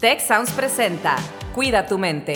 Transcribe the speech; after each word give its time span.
Tech 0.00 0.20
Sounds 0.20 0.52
presenta 0.52 1.16
Cuida 1.56 1.84
tu 1.86 1.98
mente. 1.98 2.34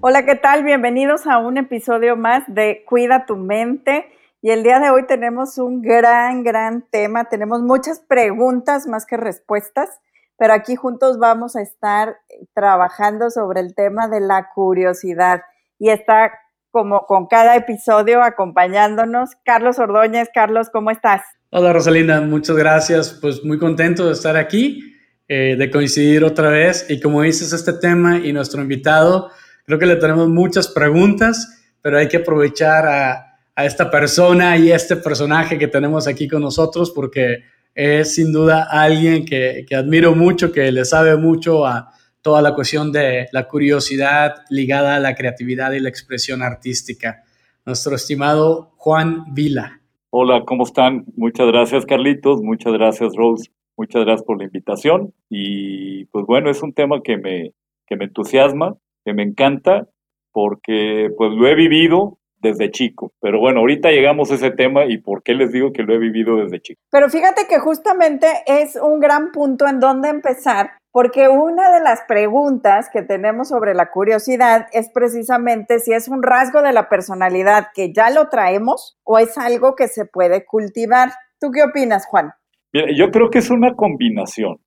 Hola, 0.00 0.24
¿qué 0.24 0.36
tal? 0.36 0.64
Bienvenidos 0.64 1.26
a 1.26 1.36
un 1.36 1.58
episodio 1.58 2.16
más 2.16 2.44
de 2.46 2.82
Cuida 2.86 3.26
tu 3.26 3.36
mente. 3.36 4.10
Y 4.40 4.52
el 4.52 4.62
día 4.62 4.80
de 4.80 4.88
hoy 4.88 5.06
tenemos 5.06 5.58
un 5.58 5.82
gran, 5.82 6.44
gran 6.44 6.88
tema. 6.90 7.26
Tenemos 7.26 7.60
muchas 7.60 8.00
preguntas 8.00 8.86
más 8.86 9.04
que 9.04 9.18
respuestas, 9.18 10.00
pero 10.38 10.54
aquí 10.54 10.76
juntos 10.76 11.18
vamos 11.18 11.56
a 11.56 11.60
estar 11.60 12.16
trabajando 12.54 13.28
sobre 13.28 13.60
el 13.60 13.74
tema 13.74 14.08
de 14.08 14.20
la 14.20 14.48
curiosidad. 14.54 15.42
Y 15.78 15.90
está 15.90 16.32
como 16.70 17.06
con 17.06 17.26
cada 17.26 17.56
episodio 17.56 18.22
acompañándonos 18.22 19.30
Carlos 19.44 19.78
Ordóñez. 19.78 20.28
Carlos, 20.32 20.68
¿cómo 20.70 20.90
estás? 20.90 21.22
Hola 21.50 21.72
Rosalinda, 21.72 22.20
muchas 22.20 22.56
gracias. 22.56 23.18
Pues 23.20 23.44
muy 23.44 23.58
contento 23.58 24.06
de 24.06 24.12
estar 24.12 24.36
aquí, 24.36 24.94
eh, 25.28 25.56
de 25.58 25.70
coincidir 25.70 26.24
otra 26.24 26.50
vez. 26.50 26.86
Y 26.88 27.00
como 27.00 27.22
dices, 27.22 27.52
este 27.52 27.72
tema 27.72 28.18
y 28.18 28.32
nuestro 28.32 28.62
invitado, 28.62 29.30
creo 29.66 29.78
que 29.78 29.86
le 29.86 29.96
tenemos 29.96 30.28
muchas 30.28 30.68
preguntas, 30.68 31.62
pero 31.82 31.98
hay 31.98 32.08
que 32.08 32.18
aprovechar 32.18 32.86
a 32.86 33.30
a 33.60 33.66
esta 33.66 33.90
persona 33.90 34.56
y 34.56 34.72
este 34.72 34.96
personaje 34.96 35.58
que 35.58 35.68
tenemos 35.68 36.06
aquí 36.06 36.26
con 36.26 36.40
nosotros 36.40 36.90
porque 36.90 37.44
es 37.74 38.14
sin 38.14 38.32
duda 38.32 38.66
alguien 38.70 39.24
que, 39.24 39.64
que 39.68 39.76
admiro 39.76 40.14
mucho, 40.14 40.50
que 40.50 40.72
le 40.72 40.84
sabe 40.84 41.16
mucho 41.16 41.66
a 41.66 41.92
toda 42.22 42.42
la 42.42 42.54
cuestión 42.54 42.92
de 42.92 43.28
la 43.32 43.48
curiosidad 43.48 44.34
ligada 44.50 44.96
a 44.96 45.00
la 45.00 45.14
creatividad 45.14 45.72
y 45.72 45.80
la 45.80 45.88
expresión 45.88 46.42
artística. 46.42 47.22
Nuestro 47.64 47.94
estimado 47.94 48.72
Juan 48.76 49.34
Vila. 49.34 49.80
Hola, 50.10 50.42
¿cómo 50.44 50.64
están? 50.64 51.04
Muchas 51.16 51.46
gracias 51.46 51.86
Carlitos, 51.86 52.42
muchas 52.42 52.72
gracias 52.72 53.14
Rose, 53.14 53.50
muchas 53.76 54.04
gracias 54.04 54.24
por 54.24 54.38
la 54.38 54.44
invitación 54.44 55.14
y 55.28 56.06
pues 56.06 56.26
bueno, 56.26 56.50
es 56.50 56.62
un 56.62 56.72
tema 56.72 57.00
que 57.02 57.16
me, 57.16 57.52
que 57.86 57.96
me 57.96 58.06
entusiasma, 58.06 58.76
que 59.04 59.12
me 59.12 59.22
encanta 59.22 59.88
porque 60.32 61.10
pues 61.16 61.30
lo 61.32 61.46
he 61.46 61.54
vivido, 61.54 62.18
desde 62.40 62.70
chico. 62.70 63.12
Pero 63.20 63.38
bueno, 63.38 63.60
ahorita 63.60 63.90
llegamos 63.90 64.30
a 64.30 64.34
ese 64.34 64.50
tema 64.50 64.84
y 64.86 64.98
por 64.98 65.22
qué 65.22 65.34
les 65.34 65.52
digo 65.52 65.72
que 65.72 65.82
lo 65.82 65.94
he 65.94 65.98
vivido 65.98 66.36
desde 66.36 66.60
chico. 66.60 66.80
Pero 66.90 67.08
fíjate 67.08 67.46
que 67.48 67.58
justamente 67.58 68.26
es 68.46 68.76
un 68.76 68.98
gran 69.00 69.30
punto 69.32 69.66
en 69.68 69.78
donde 69.78 70.08
empezar, 70.08 70.70
porque 70.92 71.28
una 71.28 71.72
de 71.72 71.82
las 71.82 72.02
preguntas 72.08 72.88
que 72.92 73.02
tenemos 73.02 73.48
sobre 73.48 73.74
la 73.74 73.90
curiosidad 73.90 74.66
es 74.72 74.90
precisamente 74.92 75.78
si 75.78 75.92
es 75.92 76.08
un 76.08 76.22
rasgo 76.22 76.62
de 76.62 76.72
la 76.72 76.88
personalidad 76.88 77.68
que 77.74 77.92
ya 77.92 78.10
lo 78.10 78.28
traemos 78.28 78.98
o 79.04 79.18
es 79.18 79.38
algo 79.38 79.76
que 79.76 79.86
se 79.88 80.04
puede 80.04 80.44
cultivar. 80.44 81.10
¿Tú 81.40 81.50
qué 81.52 81.62
opinas, 81.62 82.06
Juan? 82.06 82.32
yo 82.72 83.10
creo 83.10 83.30
que 83.30 83.38
es 83.38 83.50
una 83.50 83.74
combinación. 83.74 84.58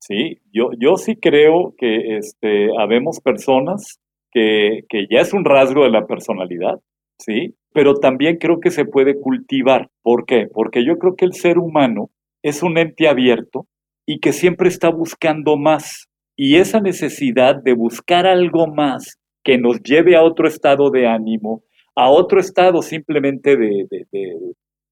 Sí, 0.00 0.40
yo, 0.52 0.70
yo 0.80 0.96
sí 0.96 1.14
creo 1.14 1.74
que 1.78 2.16
este, 2.16 2.70
habemos 2.76 3.20
personas 3.20 4.00
que, 4.32 4.80
que 4.88 5.06
ya 5.08 5.20
es 5.20 5.32
un 5.32 5.44
rasgo 5.44 5.84
de 5.84 5.90
la 5.90 6.06
personalidad, 6.06 6.80
¿sí? 7.20 7.54
Pero 7.72 7.94
también 7.94 8.38
creo 8.38 8.58
que 8.58 8.72
se 8.72 8.84
puede 8.84 9.20
cultivar. 9.20 9.90
¿Por 10.02 10.26
qué? 10.26 10.48
Porque 10.52 10.84
yo 10.84 10.98
creo 10.98 11.14
que 11.14 11.24
el 11.24 11.34
ser 11.34 11.58
humano 11.58 12.10
es 12.42 12.64
un 12.64 12.78
ente 12.78 13.06
abierto 13.06 13.68
y 14.06 14.20
que 14.20 14.32
siempre 14.32 14.68
está 14.68 14.90
buscando 14.90 15.56
más. 15.56 16.08
Y 16.36 16.56
esa 16.56 16.80
necesidad 16.80 17.56
de 17.62 17.74
buscar 17.74 18.26
algo 18.26 18.66
más 18.66 19.18
que 19.44 19.58
nos 19.58 19.82
lleve 19.82 20.16
a 20.16 20.22
otro 20.22 20.48
estado 20.48 20.90
de 20.90 21.06
ánimo, 21.06 21.62
a 21.94 22.10
otro 22.10 22.40
estado 22.40 22.82
simplemente 22.82 23.56
de, 23.56 23.86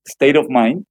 state 0.04 0.38
of 0.38 0.46
mind, 0.48 0.84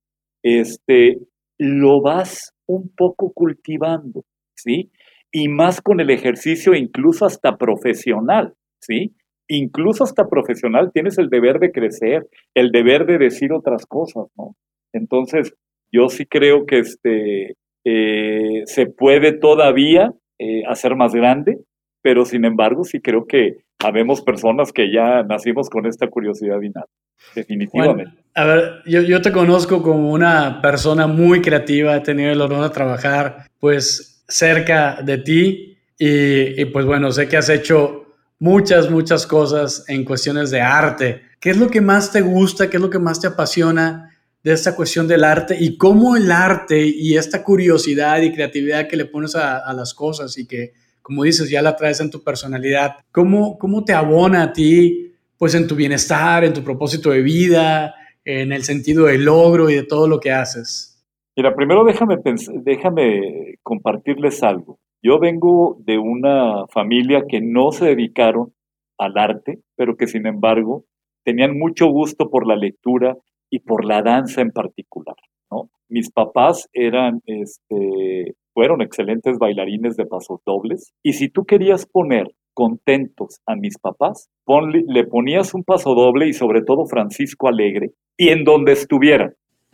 este, 0.43 1.19
lo 1.57 2.01
vas 2.01 2.53
un 2.67 2.91
poco 2.95 3.31
cultivando, 3.33 4.23
¿sí? 4.55 4.91
Y 5.31 5.47
más 5.47 5.81
con 5.81 5.99
el 5.99 6.09
ejercicio 6.09 6.73
incluso 6.73 7.25
hasta 7.25 7.57
profesional, 7.57 8.53
¿sí? 8.79 9.13
incluso 9.49 10.03
hasta 10.03 10.29
profesional, 10.29 10.91
tienes 10.93 11.17
el 11.17 11.29
deber 11.29 11.59
de 11.59 11.71
crecer, 11.71 12.27
el 12.53 12.71
deber 12.71 13.05
de 13.05 13.17
decir 13.17 13.51
otras 13.51 13.85
cosas, 13.85 14.27
¿no? 14.37 14.55
Entonces, 14.93 15.53
yo 15.91 16.07
sí 16.09 16.25
creo 16.25 16.65
que 16.65 16.79
este, 16.79 17.55
eh, 17.91 18.63
se 18.65 18.85
puede 18.85 19.31
todavía 19.31 20.13
eh, 20.37 20.63
hacer 20.67 20.95
más 20.95 21.13
grande, 21.13 21.57
pero 22.01 22.23
sin 22.23 22.45
embargo, 22.45 22.83
sí 22.83 23.01
creo 23.01 23.25
que 23.25 23.57
habemos 23.79 24.21
personas 24.21 24.71
que 24.71 24.91
ya 24.91 25.23
nacimos 25.23 25.69
con 25.69 25.85
esta 25.87 26.07
curiosidad 26.07 26.61
innata, 26.61 26.91
definitivamente. 27.33 28.13
a 28.35 28.45
ver, 28.45 28.63
yo, 28.85 29.01
yo, 29.01 29.21
te 29.21 29.31
conozco 29.31 29.81
como 29.81 30.11
una 30.11 30.61
persona 30.61 31.07
muy 31.07 31.41
creativa, 31.41 31.95
he 31.95 32.01
tenido 32.01 32.31
el 32.31 32.41
honor 32.41 32.63
de 32.63 32.69
trabajar 32.69 33.47
pues 33.59 34.23
cerca 34.27 35.01
de 35.01 35.17
ti 35.17 35.77
y, 35.97 36.61
y 36.61 36.65
pues 36.65 36.85
bueno, 36.85 37.11
sé 37.11 37.27
que 37.27 37.37
has 37.37 37.49
hecho 37.49 38.05
muchas, 38.37 38.91
muchas 38.91 39.25
cosas 39.25 39.83
en 39.87 40.05
cuestiones 40.05 40.51
de 40.51 40.61
arte. 40.61 41.21
¿Qué 41.39 41.49
es 41.49 41.57
lo 41.57 41.69
que 41.69 41.81
más 41.81 42.11
te 42.11 42.21
gusta? 42.21 42.69
¿Qué 42.69 42.77
es 42.77 42.83
lo 42.83 42.89
que 42.89 42.99
más 42.99 43.19
te 43.19 43.27
apasiona 43.27 44.09
de 44.43 44.53
esta 44.53 44.75
cuestión 44.75 45.07
del 45.07 45.23
arte? 45.23 45.57
Y 45.59 45.77
cómo 45.77 46.15
el 46.15 46.31
arte 46.31 46.85
y 46.85 47.17
esta 47.17 47.43
curiosidad 47.43 48.21
y 48.21 48.33
creatividad 48.33 48.87
que 48.87 48.97
le 48.97 49.05
pones 49.05 49.35
a, 49.35 49.71
las 49.73 49.93
cosas 49.93 50.37
y 50.37 50.47
que, 50.47 50.73
como 51.01 51.23
dices, 51.23 51.49
ya 51.49 51.61
la 51.61 51.75
traes 51.75 51.99
en 51.99 52.09
tu 52.09 52.23
personalidad, 52.23 52.97
¿cómo, 53.11 53.57
cómo 53.57 53.83
te 53.83 53.93
abona 53.93 54.43
a 54.43 54.53
ti, 54.53 55.13
pues 55.37 55.55
en 55.55 55.67
tu 55.67 55.75
bienestar, 55.75 56.43
en 56.43 56.53
tu 56.53 56.63
propósito 56.63 57.11
de 57.11 57.21
vida, 57.21 57.95
en 58.25 58.51
el 58.51 58.63
sentido 58.63 59.05
del 59.05 59.25
logro 59.25 59.69
y 59.69 59.75
de 59.75 59.83
todo 59.83 60.07
lo 60.07 60.19
que 60.19 60.31
haces? 60.31 61.03
Mira, 61.35 61.55
primero 61.55 61.85
déjame, 61.85 62.17
déjame 62.63 63.55
compartirles 63.63 64.43
algo. 64.43 64.79
Yo 65.01 65.19
vengo 65.19 65.77
de 65.79 65.97
una 65.97 66.67
familia 66.67 67.23
que 67.27 67.39
no 67.39 67.71
se 67.71 67.85
dedicaron 67.85 68.53
al 68.97 69.17
arte, 69.17 69.59
pero 69.77 69.95
que 69.95 70.07
sin 70.07 70.27
embargo 70.27 70.83
tenían 71.23 71.57
mucho 71.57 71.87
gusto 71.87 72.29
por 72.29 72.45
la 72.45 72.57
lectura 72.57 73.15
y 73.49 73.59
por 73.59 73.85
la 73.85 74.01
danza 74.01 74.41
en 74.41 74.51
particular. 74.51 75.15
¿no? 75.51 75.69
Mis 75.87 76.11
papás 76.11 76.69
eran, 76.73 77.21
este, 77.25 78.35
fueron 78.53 78.81
excelentes 78.81 79.37
bailarines 79.37 79.95
de 79.95 80.05
pasos 80.05 80.41
dobles 80.45 80.93
y 81.03 81.13
si 81.13 81.29
tú 81.29 81.45
querías 81.45 81.85
poner 81.85 82.31
contentos 82.53 83.39
a 83.45 83.55
mis 83.55 83.77
papás, 83.77 84.29
le 84.71 85.03
ponías 85.05 85.53
un 85.53 85.63
paso 85.63 85.95
doble 85.95 86.27
y 86.27 86.33
sobre 86.33 86.61
todo 86.61 86.85
Francisco 86.85 87.47
Alegre 87.47 87.91
y 88.17 88.29
en 88.29 88.43
donde 88.43 88.73
estuviera. 88.73 89.33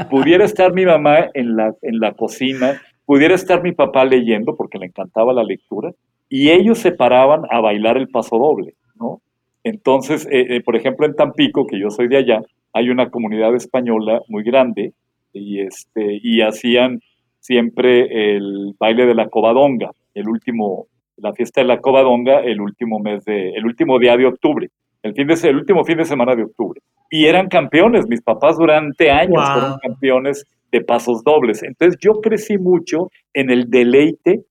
Pudiera 0.09 0.45
estar 0.45 0.73
mi 0.73 0.85
mamá 0.85 1.29
en 1.33 1.55
la, 1.55 1.73
en 1.81 1.99
la 1.99 2.13
cocina 2.13 2.79
pudiera 3.05 3.35
estar 3.35 3.61
mi 3.61 3.71
papá 3.71 4.03
leyendo 4.05 4.55
porque 4.55 4.77
le 4.77 4.87
encantaba 4.87 5.33
la 5.33 5.43
lectura 5.43 5.91
y 6.29 6.49
ellos 6.49 6.79
se 6.79 6.91
paraban 6.91 7.43
a 7.49 7.61
bailar 7.61 7.97
el 7.97 8.09
paso 8.09 8.37
doble, 8.37 8.75
¿no? 8.95 9.21
Entonces, 9.63 10.27
eh, 10.31 10.57
eh, 10.57 10.61
por 10.61 10.75
ejemplo, 10.75 11.05
en 11.05 11.15
Tampico, 11.15 11.65
que 11.65 11.79
yo 11.79 11.89
soy 11.89 12.07
de 12.07 12.17
allá, 12.17 12.41
hay 12.75 12.89
una 12.89 13.09
comunidad 13.09 13.55
española 13.55 14.19
muy 14.27 14.43
grande 14.43 14.91
y, 15.31 15.61
este, 15.61 16.19
y 16.21 16.41
hacían 16.41 16.99
siempre 17.39 18.35
el 18.35 18.73
baile 18.77 19.05
de 19.05 19.15
la 19.15 19.29
covadonga, 19.29 19.91
el 20.13 20.27
último, 20.27 20.87
la 21.15 21.31
fiesta 21.31 21.61
de 21.61 21.67
la 21.67 21.79
covadonga, 21.79 22.41
el 22.41 22.59
último 22.59 22.99
mes 22.99 23.23
de, 23.23 23.51
el 23.51 23.65
último 23.65 23.97
día 23.97 24.17
de 24.17 24.25
octubre, 24.25 24.67
el, 25.03 25.13
fin 25.13 25.25
de, 25.25 25.35
el 25.47 25.55
último 25.55 25.85
fin 25.85 25.97
de 25.97 26.03
semana 26.03 26.35
de 26.35 26.43
octubre. 26.43 26.81
Y 27.09 27.25
eran 27.25 27.47
campeones, 27.47 28.09
mis 28.09 28.21
papás 28.21 28.57
durante 28.57 29.09
años 29.09 29.41
fueron 29.53 29.77
campeones 29.81 30.43
de 30.69 30.81
pasos 30.81 31.23
dobles. 31.23 31.63
Entonces 31.63 31.97
yo 32.01 32.19
crecí 32.19 32.57
mucho 32.57 33.09
en 33.33 33.51
el 33.51 33.69
deleite 33.69 34.41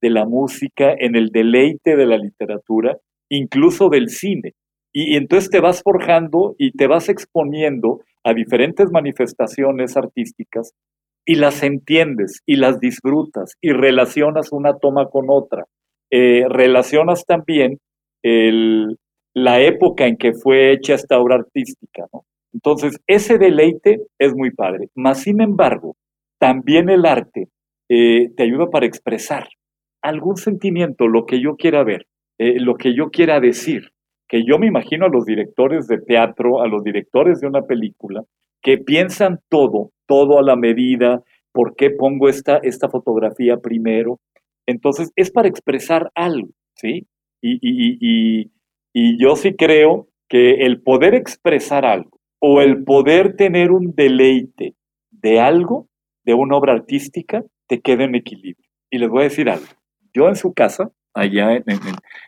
de 0.00 0.10
la 0.10 0.26
música, 0.26 0.94
en 0.98 1.14
el 1.14 1.28
deleite 1.28 1.94
de 1.94 2.06
la 2.06 2.16
literatura, 2.16 2.96
incluso 3.28 3.88
del 3.88 4.08
cine. 4.08 4.54
Y, 4.92 5.16
entonces 5.16 5.50
te 5.50 5.60
vas 5.60 5.82
forjando 5.82 6.54
y 6.58 6.72
te 6.72 6.86
vas 6.86 7.08
exponiendo 7.08 8.00
a 8.24 8.34
diferentes 8.34 8.90
manifestaciones 8.90 9.96
artísticas 9.96 10.72
y 11.24 11.36
las 11.36 11.62
entiendes 11.62 12.40
y 12.46 12.56
las 12.56 12.80
disfrutas 12.80 13.54
y 13.60 13.72
relacionas 13.72 14.52
una 14.52 14.78
toma 14.78 15.06
con 15.06 15.26
otra. 15.28 15.64
Eh, 16.10 16.44
relacionas 16.48 17.24
también 17.26 17.78
la 19.34 19.60
época 19.60 20.06
en 20.06 20.16
que 20.16 20.32
fue 20.32 20.72
hecha 20.72 20.94
esta 20.94 21.18
obra 21.18 21.36
artística. 21.36 22.06
¿no? 22.12 22.24
Entonces, 22.52 22.98
ese 23.06 23.38
deleite 23.38 24.00
es 24.18 24.34
muy 24.34 24.50
padre. 24.50 24.88
Mas, 24.94 25.22
sin 25.22 25.40
embargo, 25.40 25.96
también 26.38 26.88
el 26.88 27.04
arte 27.06 27.48
eh, 27.88 28.30
te 28.36 28.42
ayuda 28.42 28.66
para 28.70 28.86
expresar 28.86 29.48
algún 30.02 30.36
sentimiento, 30.36 31.08
lo 31.08 31.26
que 31.26 31.40
yo 31.40 31.56
quiera 31.56 31.84
ver, 31.84 32.06
eh, 32.38 32.60
lo 32.60 32.74
que 32.76 32.94
yo 32.94 33.10
quiera 33.10 33.40
decir. 33.40 33.90
Que 34.28 34.44
yo 34.44 34.58
me 34.58 34.66
imagino 34.66 35.06
a 35.06 35.08
los 35.08 35.24
directores 35.24 35.86
de 35.88 35.98
teatro, 35.98 36.62
a 36.62 36.68
los 36.68 36.84
directores 36.84 37.40
de 37.40 37.46
una 37.46 37.62
película, 37.62 38.22
que 38.62 38.78
piensan 38.78 39.40
todo, 39.48 39.90
todo 40.06 40.38
a 40.38 40.42
la 40.42 40.56
medida, 40.56 41.22
por 41.52 41.74
qué 41.76 41.90
pongo 41.90 42.28
esta, 42.28 42.58
esta 42.58 42.88
fotografía 42.88 43.56
primero. 43.56 44.20
Entonces, 44.66 45.10
es 45.16 45.30
para 45.30 45.48
expresar 45.48 46.10
algo, 46.14 46.50
¿sí? 46.74 47.06
Y, 47.40 47.58
y, 47.62 48.50
y 48.92 49.22
yo 49.22 49.36
sí 49.36 49.54
creo 49.54 50.08
que 50.28 50.66
el 50.66 50.82
poder 50.82 51.14
expresar 51.14 51.86
algo 51.86 52.18
o 52.40 52.60
el 52.60 52.84
poder 52.84 53.36
tener 53.36 53.70
un 53.70 53.94
deleite 53.94 54.74
de 55.10 55.40
algo, 55.40 55.88
de 56.24 56.34
una 56.34 56.56
obra 56.56 56.74
artística, 56.74 57.42
te 57.66 57.80
quede 57.80 58.04
en 58.04 58.14
equilibrio. 58.14 58.68
Y 58.90 58.98
les 58.98 59.08
voy 59.08 59.20
a 59.20 59.24
decir 59.24 59.48
algo. 59.50 59.66
Yo 60.12 60.28
en 60.28 60.36
su 60.36 60.52
casa, 60.52 60.90
allá 61.14 61.54
en, 61.54 61.64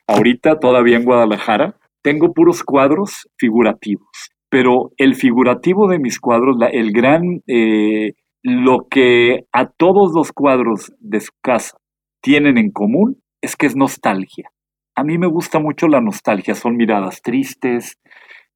ahorita 0.07 0.59
todavía 0.59 0.97
en 0.97 1.05
Guadalajara, 1.05 1.77
tengo 2.03 2.33
puros 2.33 2.63
cuadros 2.63 3.29
figurativos, 3.37 4.31
pero 4.49 4.91
el 4.97 5.15
figurativo 5.15 5.89
de 5.89 5.99
mis 5.99 6.19
cuadros, 6.21 6.57
el 6.73 6.93
gran, 6.93 7.43
eh, 7.47 8.13
lo 8.43 8.87
que 8.91 9.45
a 9.53 9.67
todos 9.67 10.13
los 10.15 10.33
cuadros 10.33 10.93
de 10.99 11.21
su 11.21 11.33
casa 11.43 11.77
tienen 12.23 12.59
en 12.59 12.71
común 12.71 13.23
es 13.43 13.57
que 13.57 13.67
es 13.67 13.77
nostalgia. 13.77 14.51
A 14.95 15.05
mí 15.05 15.19
me 15.19 15.27
gusta 15.27 15.59
mucho 15.59 15.89
la 15.89 16.01
nostalgia, 16.01 16.55
son 16.55 16.77
miradas 16.77 17.23
tristes, 17.23 17.99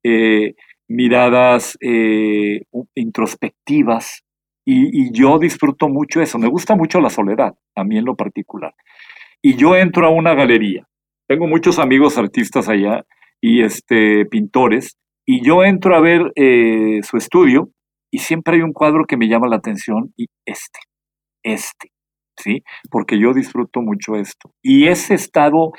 eh, 0.02 0.54
miradas 0.88 1.78
eh, 1.80 2.62
introspectivas, 2.94 4.24
y, 4.64 5.12
yo 5.12 5.38
disfruto 5.38 5.88
mucho 5.88 6.20
eso. 6.22 6.38
Me 6.38 6.48
gusta 6.48 6.74
mucho 6.74 7.00
la 7.00 7.10
soledad, 7.10 7.54
a 7.74 7.84
mí 7.84 7.98
en 7.98 8.04
lo 8.04 8.16
particular. 8.16 8.74
Y 9.42 9.56
yo 9.56 9.76
entro 9.76 10.06
a 10.06 10.10
una 10.10 10.34
galería. 10.34 10.86
Tengo 11.28 11.46
muchos 11.46 11.78
amigos 11.78 12.16
artistas 12.18 12.68
allá 12.68 13.04
y 13.40 13.62
este, 13.62 14.26
pintores, 14.26 14.96
y 15.26 15.44
yo 15.44 15.64
entro 15.64 15.96
a 15.96 16.00
ver 16.00 16.32
eh, 16.36 17.00
su 17.02 17.16
estudio 17.16 17.70
y 18.10 18.18
siempre 18.18 18.56
hay 18.56 18.62
un 18.62 18.72
cuadro 18.72 19.04
que 19.06 19.16
me 19.16 19.28
llama 19.28 19.48
la 19.48 19.56
atención 19.56 20.12
y 20.16 20.26
este, 20.44 20.80
este, 21.42 21.90
¿sí? 22.38 22.62
Porque 22.90 23.18
yo 23.18 23.32
disfruto 23.32 23.80
mucho 23.80 24.16
esto. 24.16 24.50
Y 24.62 24.86
ese 24.88 25.14
estado 25.14 25.72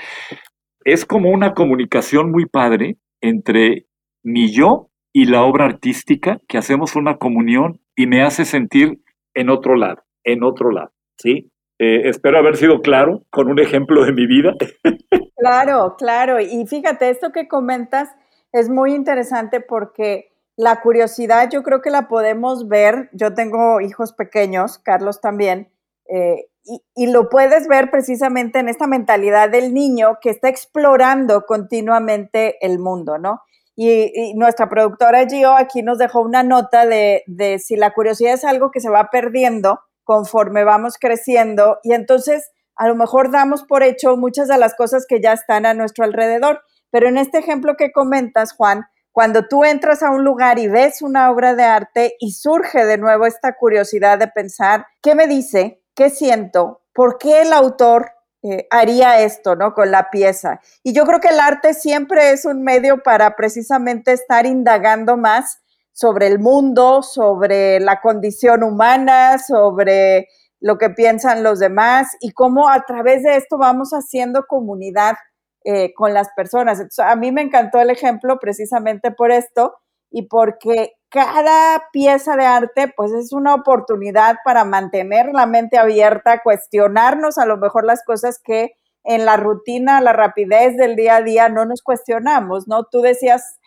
es 0.83 1.05
como 1.05 1.29
una 1.29 1.53
comunicación 1.53 2.31
muy 2.31 2.45
padre 2.45 2.97
entre 3.21 3.85
mi 4.23 4.51
yo 4.51 4.89
y 5.13 5.25
la 5.25 5.43
obra 5.43 5.65
artística, 5.65 6.39
que 6.47 6.57
hacemos 6.57 6.95
una 6.95 7.17
comunión 7.17 7.79
y 7.95 8.07
me 8.07 8.21
hace 8.23 8.45
sentir 8.45 8.99
en 9.33 9.49
otro 9.49 9.75
lado, 9.75 10.03
en 10.23 10.43
otro 10.43 10.71
lado, 10.71 10.91
¿sí? 11.17 11.51
Eh, 11.77 12.07
espero 12.07 12.37
haber 12.37 12.55
sido 12.55 12.81
claro 12.81 13.23
con 13.29 13.49
un 13.49 13.59
ejemplo 13.59 14.05
de 14.05 14.13
mi 14.13 14.25
vida. 14.27 14.53
Claro, 15.37 15.95
claro. 15.97 16.39
Y 16.39 16.65
fíjate, 16.65 17.09
esto 17.09 17.31
que 17.31 17.47
comentas 17.47 18.09
es 18.51 18.67
muy 18.67 18.95
interesante 18.95 19.59
porque 19.59 20.31
la 20.55 20.81
curiosidad 20.81 21.49
yo 21.51 21.61
creo 21.61 21.81
que 21.81 21.91
la 21.91 22.07
podemos 22.07 22.67
ver. 22.67 23.09
Yo 23.11 23.33
tengo 23.35 23.79
hijos 23.81 24.13
pequeños, 24.13 24.79
Carlos 24.79 25.21
también, 25.21 25.69
eh, 26.09 26.47
y, 26.95 27.07
lo 27.11 27.29
puedes 27.29 27.67
ver 27.67 27.91
precisamente 27.91 28.57
en 28.57 28.69
esta 28.69 28.87
mentalidad 28.87 29.49
del 29.49 29.73
niño 29.73 30.17
que 30.19 30.31
está 30.31 30.49
explorando 30.49 31.45
continuamente 31.45 32.57
el 32.65 32.79
mundo, 32.79 33.19
¿no? 33.19 33.41
Y, 33.75 34.33
nuestra 34.35 34.67
productora 34.67 35.27
Gio 35.27 35.51
aquí 35.51 35.83
nos 35.83 35.99
dejó 35.99 36.21
una 36.21 36.41
nota 36.41 36.87
de, 36.87 37.23
de 37.27 37.59
si 37.59 37.75
la 37.75 37.93
curiosidad 37.93 38.33
es 38.33 38.45
algo 38.45 38.71
que 38.71 38.79
se 38.79 38.89
va 38.89 39.09
perdiendo 39.11 39.79
conforme 40.05 40.63
vamos 40.63 40.95
creciendo 40.97 41.79
y 41.83 41.91
entonces 41.91 42.51
a 42.77 42.87
lo 42.87 42.95
mejor 42.95 43.31
damos 43.31 43.63
por 43.63 43.83
hecho 43.83 44.15
muchas 44.17 44.47
de 44.47 44.57
las 44.57 44.75
cosas 44.75 45.05
que 45.07 45.21
ya 45.21 45.33
están 45.33 45.65
a 45.65 45.73
nuestro 45.73 46.05
alrededor. 46.05 46.61
Pero 46.91 47.07
en 47.07 47.17
este 47.17 47.39
ejemplo 47.39 47.75
que 47.77 47.91
comentas, 47.91 48.53
Juan, 48.53 48.85
cuando 49.11 49.47
tú 49.47 49.63
entras 49.63 50.03
a 50.03 50.11
un 50.11 50.23
lugar 50.23 50.59
y 50.59 50.67
ves 50.67 51.01
una 51.01 51.31
obra 51.31 51.55
de 51.55 51.63
arte 51.63 52.15
y 52.19 52.33
surge 52.33 52.85
de 52.85 52.97
nuevo 52.97 53.25
esta 53.25 53.53
curiosidad 53.53 54.19
de 54.19 54.27
pensar, 54.27 54.87
¿qué 55.01 55.15
me 55.15 55.27
dice? 55.27 55.81
¿Qué 55.95 56.09
siento? 56.09 56.81
¿Por 56.93 57.17
qué 57.17 57.41
el 57.41 57.53
autor 57.53 58.11
eh, 58.43 58.67
haría 58.69 59.21
esto, 59.21 59.55
¿no? 59.55 59.73
Con 59.73 59.89
la 59.89 60.09
pieza. 60.09 60.59
Y 60.83 60.93
yo 60.93 61.05
creo 61.05 61.19
que 61.19 61.29
el 61.29 61.39
arte 61.39 61.73
siempre 61.73 62.31
es 62.31 62.45
un 62.45 62.61
medio 62.61 63.01
para 63.03 63.35
precisamente 63.35 64.11
estar 64.11 64.45
indagando 64.45 65.17
más 65.17 65.61
sobre 65.95 66.27
el 66.27 66.39
mundo, 66.39 67.01
sobre 67.01 67.79
la 67.79 68.01
condición 68.01 68.63
humana, 68.63 69.37
sobre 69.39 70.27
lo 70.59 70.77
que 70.77 70.89
piensan 70.89 71.41
los 71.41 71.59
demás 71.59 72.17
y 72.19 72.31
cómo 72.31 72.69
a 72.69 72.85
través 72.85 73.23
de 73.23 73.37
esto 73.37 73.57
vamos 73.57 73.91
haciendo 73.91 74.45
comunidad 74.45 75.15
eh, 75.63 75.93
con 75.93 76.13
las 76.13 76.27
personas. 76.35 76.81
a 76.99 77.15
mí 77.15 77.31
me 77.31 77.41
encantó 77.41 77.79
el 77.79 77.89
ejemplo 77.89 78.39
precisamente 78.39 79.11
por 79.11 79.31
esto 79.31 79.73
y 80.11 80.23
porque 80.23 80.91
cada 81.09 81.81
pieza 81.93 82.35
de 82.35 82.45
arte 82.45 82.93
pues 82.95 83.13
es 83.13 83.31
una 83.31 83.55
oportunidad 83.55 84.35
para 84.43 84.65
mantener 84.65 85.27
la 85.33 85.45
mente 85.45 85.77
abierta, 85.77 86.41
cuestionarnos 86.43 87.37
a 87.37 87.45
lo 87.45 87.55
mejor 87.55 87.85
las 87.85 88.03
cosas 88.03 88.37
que 88.43 88.73
en 89.05 89.23
la 89.23 89.37
rutina, 89.37 90.01
la 90.01 90.11
rapidez 90.11 90.75
del 90.75 90.97
día 90.97 91.17
a 91.17 91.21
día 91.21 91.47
no 91.47 91.63
nos 91.63 91.81
cuestionamos, 91.81 92.67
¿no? 92.67 92.83
Tú 92.83 93.01
decías 93.01 93.59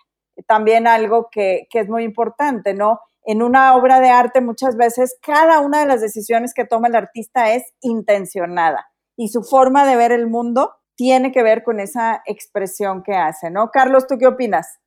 también 0.46 0.87
algo 0.87 1.29
que, 1.31 1.67
que 1.70 1.81
es 1.81 1.88
muy 1.88 2.05
importante, 2.05 2.75
¿no? 2.75 3.00
En 3.25 3.43
una 3.43 3.75
obra 3.76 4.00
de 4.00 4.08
arte 4.08 4.40
muchas 4.40 4.76
veces 4.76 5.19
cada 5.20 5.61
una 5.61 5.81
de 5.81 5.87
las 5.87 6.00
decisiones 6.00 6.55
que 6.55 6.64
toma 6.64 6.88
el 6.88 6.96
artista 6.96 7.52
es 7.52 7.64
intencionada 7.81 8.87
y 9.17 9.29
su 9.29 9.43
forma 9.43 9.87
de 9.87 9.96
ver 9.96 10.12
el 10.12 10.29
mundo 10.29 10.73
tiene 10.94 11.31
que 11.31 11.43
ver 11.43 11.62
con 11.62 11.79
esa 11.79 12.23
expresión 12.26 13.02
que 13.02 13.14
hace, 13.14 13.50
¿no? 13.50 13.70
Carlos, 13.70 14.06
¿tú 14.06 14.17
qué 14.19 14.26
opinas? 14.26 14.79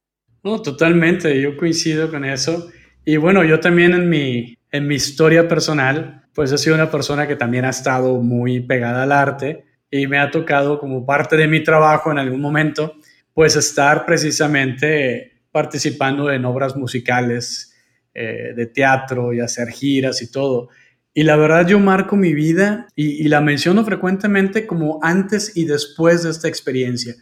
No, 0.44 0.62
totalmente, 0.62 1.40
yo 1.40 1.56
coincido 1.56 2.10
con 2.10 2.26
eso. 2.26 2.70
Y 3.06 3.18
bueno, 3.18 3.44
yo 3.44 3.60
también 3.60 3.94
en 3.94 4.10
mi, 4.10 4.58
en 4.72 4.88
mi 4.88 4.96
historia 4.96 5.48
personal, 5.48 6.28
pues 6.34 6.52
he 6.52 6.58
sido 6.58 6.76
una 6.76 6.90
persona 6.90 7.28
que 7.28 7.36
también 7.36 7.66
ha 7.66 7.70
estado 7.70 8.18
muy 8.18 8.60
pegada 8.60 9.04
al 9.04 9.12
arte 9.12 9.66
y 9.90 10.08
me 10.08 10.20
ha 10.20 10.32
tocado 10.32 10.80
como 10.80 11.06
parte 11.06 11.38
de 11.38 11.48
mi 11.48 11.64
trabajo 11.64 12.12
en 12.12 12.18
algún 12.18 12.42
momento, 12.42 12.96
pues 13.34 13.56
estar 13.56 14.06
precisamente 14.06 15.31
participando 15.52 16.32
en 16.32 16.46
obras 16.46 16.76
musicales, 16.76 17.74
eh, 18.14 18.54
de 18.56 18.66
teatro 18.66 19.34
y 19.34 19.40
hacer 19.40 19.70
giras 19.70 20.22
y 20.22 20.32
todo. 20.32 20.70
Y 21.14 21.24
la 21.24 21.36
verdad 21.36 21.68
yo 21.68 21.80
marco 21.80 22.16
mi 22.16 22.34
vida 22.34 22.88
y, 22.96 23.28
la 23.28 23.42
menciono 23.42 23.84
frecuentemente 23.84 24.66
como 24.66 25.00
antes 25.02 25.56
y 25.56 25.66
después 25.66 26.24
de 26.24 26.32
esta 26.32 26.48
experiencia 26.48 27.16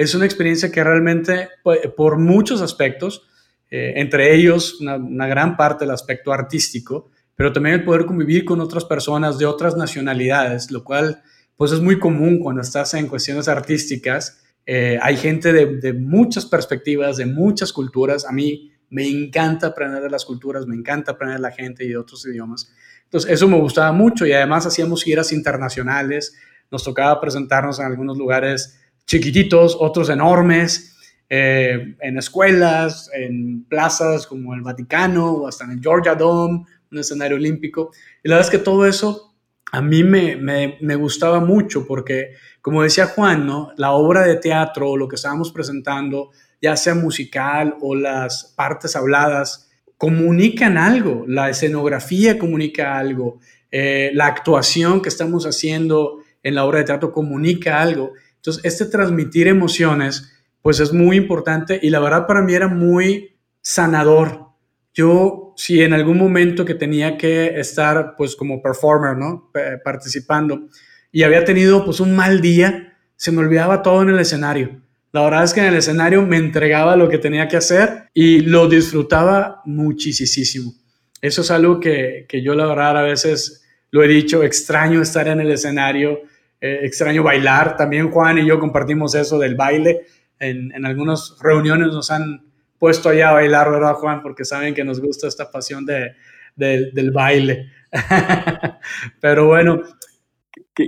es 0.00 0.14
una 0.14 0.24
experiencia 0.24 0.72
que 0.72 0.82
realmente, 0.82 1.50
pues, 1.62 1.80
por 1.94 2.18
muchos 2.18 2.62
aspectos, 2.62 3.28
eh, 3.70 3.92
entre 3.96 4.34
ellos 4.34 4.80
una, 4.80 5.26
gran 5.26 5.58
parte 5.58 5.84
del 5.84 5.92
aspecto 5.92 6.32
artístico, 6.32 7.10
pero 7.36 7.52
también 7.52 7.74
el 7.74 7.84
poder 7.84 8.06
convivir 8.06 8.46
con 8.46 8.60
otras 8.60 8.86
personas 8.86 9.38
de 9.38 9.44
otras 9.44 9.76
nacionalidades, 9.76 10.70
lo 10.70 10.84
cual 10.84 11.22
pues 11.54 11.72
es 11.72 11.80
muy 11.80 11.98
común 11.98 12.38
cuando 12.38 12.62
estás 12.62 12.94
en 12.94 13.08
cuestiones 13.08 13.46
artísticas. 13.46 14.42
Eh, 14.66 14.98
hay 15.02 15.16
gente 15.16 15.52
de, 15.52 15.92
muchas 15.92 16.46
perspectivas, 16.46 17.16
de 17.16 17.26
muchas 17.26 17.72
culturas. 17.72 18.24
A 18.24 18.32
mí 18.32 18.70
me 18.88 19.06
encanta 19.08 19.68
aprender 19.68 20.02
de 20.02 20.10
las 20.10 20.24
culturas, 20.24 20.66
me 20.66 20.76
encanta 20.76 21.12
aprender 21.12 21.38
de 21.38 21.42
la 21.42 21.50
gente 21.50 21.84
y 21.84 21.88
de 21.88 21.96
otros 21.96 22.26
idiomas. 22.26 22.72
Entonces, 23.04 23.30
eso 23.30 23.48
me 23.48 23.58
gustaba 23.58 23.92
mucho 23.92 24.26
y 24.26 24.32
además 24.32 24.66
hacíamos 24.66 25.02
giras 25.02 25.32
internacionales. 25.32 26.36
Nos 26.70 26.84
tocaba 26.84 27.20
presentarnos 27.20 27.80
en 27.80 27.86
algunos 27.86 28.16
lugares 28.16 28.80
chiquititos, 29.06 29.76
otros 29.78 30.08
enormes, 30.08 30.96
eh, 31.28 31.96
en 32.00 32.18
escuelas, 32.18 33.10
en 33.12 33.64
plazas 33.64 34.26
como 34.26 34.54
el 34.54 34.62
Vaticano 34.62 35.32
o 35.32 35.48
hasta 35.48 35.64
en 35.64 35.72
el 35.72 35.80
Georgia 35.80 36.14
Dome, 36.14 36.64
un 36.92 36.98
escenario 36.98 37.36
olímpico. 37.36 37.90
Y 38.22 38.28
la 38.28 38.36
verdad 38.36 38.52
es 38.52 38.58
que 38.58 38.64
todo 38.64 38.86
eso 38.86 39.34
a 39.72 39.80
mí 39.80 40.02
me 40.04 40.94
gustaba 40.96 41.40
mucho 41.40 41.86
porque, 41.86 42.34
como 42.62 42.82
decía 42.82 43.06
Juan, 43.06 43.46
¿no? 43.46 43.72
la 43.76 43.92
obra 43.92 44.22
de 44.22 44.36
teatro 44.36 44.96
lo 44.96 45.08
que 45.08 45.16
estábamos 45.16 45.52
presentando, 45.52 46.30
ya 46.60 46.76
sea 46.76 46.94
musical 46.94 47.76
o 47.80 47.94
las 47.94 48.52
partes 48.56 48.96
habladas, 48.96 49.70
comunican 49.96 50.78
algo, 50.78 51.24
la 51.26 51.50
escenografía 51.50 52.38
comunica 52.38 52.98
algo, 52.98 53.38
eh, 53.70 54.10
la 54.14 54.26
actuación 54.26 55.00
que 55.02 55.08
estamos 55.08 55.46
haciendo 55.46 56.18
en 56.42 56.54
la 56.54 56.64
obra 56.64 56.78
de 56.78 56.84
teatro 56.84 57.12
comunica 57.12 57.80
algo. 57.80 58.12
Entonces, 58.36 58.64
este 58.64 58.86
transmitir 58.86 59.46
emociones, 59.46 60.32
pues 60.62 60.80
es 60.80 60.92
muy 60.92 61.16
importante 61.16 61.78
y 61.82 61.90
la 61.90 62.00
verdad 62.00 62.26
para 62.26 62.42
mí 62.42 62.54
era 62.54 62.68
muy 62.68 63.36
sanador. 63.60 64.48
Yo, 64.92 65.54
si 65.56 65.82
en 65.82 65.92
algún 65.92 66.18
momento 66.18 66.64
que 66.64 66.74
tenía 66.74 67.16
que 67.16 67.60
estar, 67.60 68.16
pues 68.16 68.34
como 68.36 68.62
performer, 68.62 69.16
¿no? 69.16 69.50
participando 69.84 70.68
y 71.12 71.22
había 71.22 71.44
tenido, 71.44 71.84
pues 71.84 72.00
un 72.00 72.14
mal 72.14 72.40
día, 72.40 72.96
se 73.16 73.32
me 73.32 73.38
olvidaba 73.38 73.82
todo 73.82 74.02
en 74.02 74.10
el 74.10 74.18
escenario. 74.18 74.80
La 75.12 75.22
verdad 75.22 75.44
es 75.44 75.52
que 75.52 75.60
en 75.60 75.66
el 75.66 75.76
escenario 75.76 76.22
me 76.22 76.36
entregaba 76.36 76.96
lo 76.96 77.08
que 77.08 77.18
tenía 77.18 77.48
que 77.48 77.56
hacer 77.56 78.04
y 78.14 78.40
lo 78.40 78.68
disfrutaba 78.68 79.60
muchísimo. 79.64 80.72
Eso 81.20 81.42
es 81.42 81.50
algo 81.50 81.80
que, 81.80 82.26
que 82.28 82.42
yo 82.42 82.54
la 82.54 82.66
verdad 82.66 82.98
a 82.98 83.02
veces 83.02 83.64
lo 83.90 84.04
he 84.04 84.08
dicho, 84.08 84.44
extraño 84.44 85.02
estar 85.02 85.26
en 85.26 85.40
el 85.40 85.50
escenario, 85.50 86.20
eh, 86.60 86.80
extraño 86.82 87.24
bailar. 87.24 87.76
También 87.76 88.10
Juan 88.10 88.38
y 88.38 88.46
yo 88.46 88.60
compartimos 88.60 89.14
eso 89.14 89.38
del 89.38 89.56
baile. 89.56 90.06
En, 90.38 90.72
en, 90.72 90.86
algunas 90.86 91.36
reuniones 91.40 91.88
nos 91.88 92.10
han 92.10 92.42
puesto 92.78 93.08
allá 93.08 93.30
a 93.30 93.34
bailar, 93.34 93.70
¿verdad, 93.70 93.94
Juan? 93.94 94.22
Porque 94.22 94.44
saben 94.44 94.74
que 94.74 94.84
nos 94.84 95.00
gusta 95.00 95.26
esta 95.26 95.50
pasión 95.50 95.84
de, 95.84 96.14
del 96.56 97.10
baile. 97.10 97.70
Pero 99.20 99.48
bueno. 99.48 99.82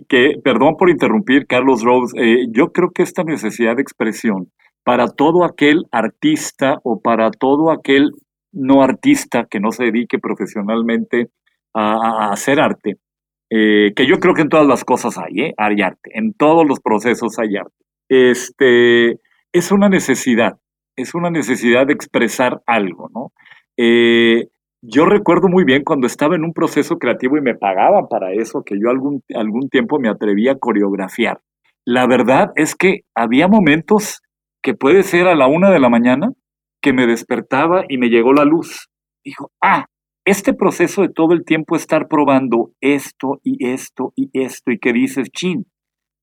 Que, 0.08 0.34
perdón 0.42 0.76
por 0.76 0.90
interrumpir, 0.90 1.46
Carlos 1.46 1.82
Rose. 1.82 2.16
Eh, 2.18 2.46
yo 2.50 2.72
creo 2.72 2.90
que 2.90 3.02
esta 3.02 3.24
necesidad 3.24 3.76
de 3.76 3.82
expresión 3.82 4.50
para 4.84 5.06
todo 5.06 5.44
aquel 5.44 5.84
artista 5.92 6.78
o 6.82 7.00
para 7.00 7.30
todo 7.30 7.70
aquel 7.70 8.10
no 8.52 8.82
artista 8.82 9.46
que 9.50 9.60
no 9.60 9.70
se 9.70 9.84
dedique 9.84 10.18
profesionalmente 10.18 11.28
a, 11.74 12.30
hacer 12.32 12.60
arte, 12.60 12.96
eh, 13.50 13.92
que 13.94 14.06
yo 14.06 14.18
creo 14.18 14.34
que 14.34 14.42
en 14.42 14.48
todas 14.48 14.66
las 14.66 14.84
cosas 14.84 15.16
hay, 15.18 15.40
¿eh? 15.40 15.54
hay 15.56 15.80
arte, 15.80 16.10
en 16.14 16.34
todos 16.34 16.66
los 16.66 16.80
procesos 16.80 17.38
hay 17.38 17.56
arte. 17.56 17.74
Este, 18.08 19.20
es 19.52 19.72
una 19.72 19.88
necesidad, 19.88 20.58
es 20.96 21.14
una 21.14 21.30
necesidad 21.30 21.86
de 21.86 21.94
expresar 21.94 22.60
algo, 22.66 23.08
¿no? 23.14 23.32
Yo 24.82 25.06
recuerdo 25.06 25.48
muy 25.48 25.64
bien 25.64 25.84
cuando 25.84 26.08
estaba 26.08 26.34
en 26.34 26.44
un 26.44 26.52
proceso 26.52 26.98
creativo 26.98 27.36
y 27.38 27.40
me 27.40 27.54
pagaban 27.54 28.08
para 28.08 28.32
eso, 28.32 28.64
que 28.64 28.74
yo 28.80 28.90
algún, 28.90 29.22
algún 29.34 29.68
tiempo 29.68 30.00
me 30.00 30.08
atreví 30.08 30.48
a 30.48 30.58
coreografiar. 30.58 31.40
La 31.86 32.06
verdad 32.06 32.50
es 32.56 32.74
que 32.74 33.02
había 33.14 33.46
momentos 33.46 34.20
que 34.62 34.74
puede 34.74 35.04
ser 35.04 35.28
a 35.28 35.36
la 35.36 35.46
una 35.46 35.70
de 35.70 35.80
la 35.80 35.88
mañana 35.88 36.32
que 36.80 36.92
me 36.92 37.06
despertaba 37.06 37.84
y 37.88 37.96
me 37.96 38.08
llegó 38.08 38.32
la 38.32 38.44
luz. 38.44 38.88
Dijo, 39.24 39.52
ah, 39.62 39.86
este 40.24 40.52
proceso 40.52 41.02
de 41.02 41.08
todo 41.08 41.32
el 41.32 41.44
tiempo 41.44 41.76
estar 41.76 42.08
probando 42.08 42.70
esto 42.80 43.40
y 43.42 43.66
esto 43.68 44.12
y 44.16 44.30
esto 44.32 44.72
y 44.72 44.78
que 44.78 44.92
dices, 44.92 45.30
chin, 45.30 45.66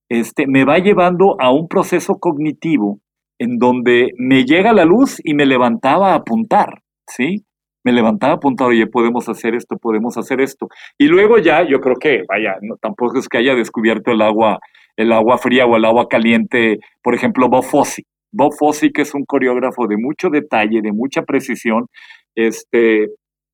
este, 0.10 0.48
me 0.48 0.66
va 0.66 0.80
llevando 0.80 1.36
a 1.40 1.52
un 1.52 1.68
proceso 1.68 2.16
cognitivo 2.20 3.00
en 3.40 3.58
donde 3.58 4.12
me 4.18 4.44
llega 4.44 4.74
la 4.74 4.84
luz 4.84 5.22
y 5.24 5.34
me 5.34 5.46
levantaba 5.46 6.12
a 6.12 6.16
apuntar, 6.16 6.82
¿sí? 7.08 7.46
Me 7.84 7.92
levantaba 7.92 8.34
apuntado, 8.34 8.72
oye, 8.72 8.88
podemos 8.88 9.30
hacer 9.30 9.56
esto, 9.56 9.78
podemos 9.78 10.18
hacer 10.18 10.42
esto. 10.42 10.68
Y 10.98 11.08
luego 11.08 11.38
ya, 11.38 11.68
yo 11.68 11.80
creo 11.80 11.96
que, 11.96 12.24
vaya, 12.28 12.56
no, 12.62 12.76
tampoco 12.76 13.20
es 13.20 13.28
que 13.28 13.38
haya 13.38 13.56
descubierto 13.56 14.12
el 14.12 14.22
agua, 14.22 14.60
el 14.98 15.12
agua 15.12 15.38
fría 15.38 15.66
o 15.66 15.78
el 15.78 15.86
agua 15.86 16.08
caliente, 16.10 16.80
por 17.02 17.16
ejemplo, 17.16 17.48
Bob 17.50 17.64
Fosse. 17.64 18.04
Bob 18.32 18.54
Fosse, 18.58 18.92
que 18.92 19.02
es 19.02 19.14
un 19.16 19.26
coreógrafo 19.26 19.88
de 19.88 19.98
mucho 19.98 20.30
detalle, 20.30 20.82
de 20.82 20.92
mucha 20.92 21.24
precisión, 21.24 21.88
este, 22.36 23.08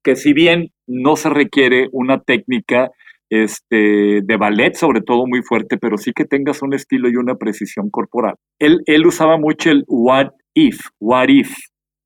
que 0.04 0.16
si 0.16 0.34
bien 0.34 0.70
no 0.88 1.16
se 1.16 1.30
requiere 1.30 1.88
una 1.92 2.20
técnica 2.20 2.90
este, 3.30 4.22
de 4.24 4.38
ballet, 4.38 4.76
sobre 4.76 5.02
todo 5.02 5.26
muy 5.28 5.42
fuerte, 5.42 5.78
pero 5.78 5.98
sí 5.98 6.12
que 6.14 6.26
tengas 6.26 6.62
un 6.62 6.74
estilo 6.74 7.10
y 7.10 7.16
una 7.16 7.36
precisión 7.36 7.90
corporal. 7.90 8.36
Él, 8.60 8.80
él 8.86 9.06
usaba 9.06 9.38
mucho 9.38 9.72
el 9.72 9.84
what 9.88 10.30
if, 10.54 10.80
what 11.00 11.28
if, 11.30 11.56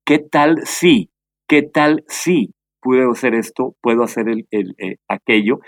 ¿qué 0.06 0.20
tal 0.20 0.60
si? 0.64 1.10
¿Qué 1.50 1.64
tal 1.64 2.04
si 2.08 2.54
puedo 2.80 3.10
hacer 3.10 3.34
esto, 3.34 3.76
puedo 3.82 4.04
hacer 4.04 4.30
el, 4.30 4.46
eh, 4.52 4.98
aquello? 5.08 5.62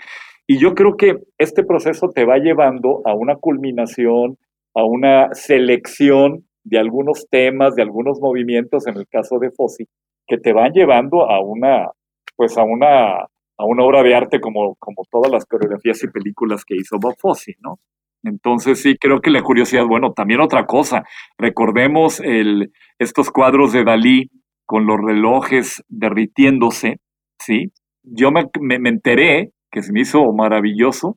Y 0.46 0.58
yo 0.58 0.74
creo 0.74 0.96
que 0.96 1.16
este 1.38 1.64
proceso 1.64 2.08
te 2.14 2.24
va 2.24 2.38
llevando 2.38 3.02
a 3.04 3.14
una 3.14 3.34
culminación, 3.34 4.38
a 4.76 4.84
una 4.84 5.34
selección 5.34 6.46
de 6.62 6.78
algunos 6.78 7.26
temas, 7.28 7.74
de 7.74 7.82
algunos 7.82 8.20
movimientos, 8.20 8.86
en 8.86 8.96
el 8.96 9.08
caso 9.08 9.40
de 9.40 9.50
Fossi, 9.50 9.88
que 10.28 10.38
te 10.38 10.52
van 10.52 10.70
llevando 10.72 11.28
a 11.28 11.40
una, 11.40 11.88
pues 12.36 12.56
a 12.56 12.62
una, 12.62 13.14
a 13.16 13.64
una 13.66 13.82
obra 13.82 14.04
de 14.04 14.14
arte 14.14 14.40
como, 14.40 14.76
como 14.76 15.02
todas 15.10 15.32
las 15.32 15.46
coreografías 15.46 16.00
y 16.04 16.12
películas 16.12 16.64
que 16.64 16.76
hizo 16.76 16.96
Bob 17.00 17.16
Fosse, 17.18 17.56
¿no? 17.58 17.80
Entonces 18.22 18.80
sí, 18.80 18.96
creo 19.00 19.20
que 19.20 19.30
la 19.30 19.42
curiosidad, 19.42 19.84
bueno, 19.84 20.12
también 20.12 20.40
otra 20.40 20.64
cosa, 20.64 21.02
recordemos 21.38 22.20
el, 22.20 22.70
estos 23.00 23.32
cuadros 23.32 23.72
de 23.72 23.82
Dalí 23.82 24.30
con 24.66 24.86
los 24.86 24.98
relojes 25.00 25.82
derritiéndose, 25.88 27.00
¿sí? 27.38 27.72
Yo 28.02 28.30
me, 28.30 28.48
enteré, 28.88 29.52
que 29.70 29.82
se 29.82 29.92
me 29.92 30.00
hizo 30.00 30.32
maravilloso, 30.32 31.16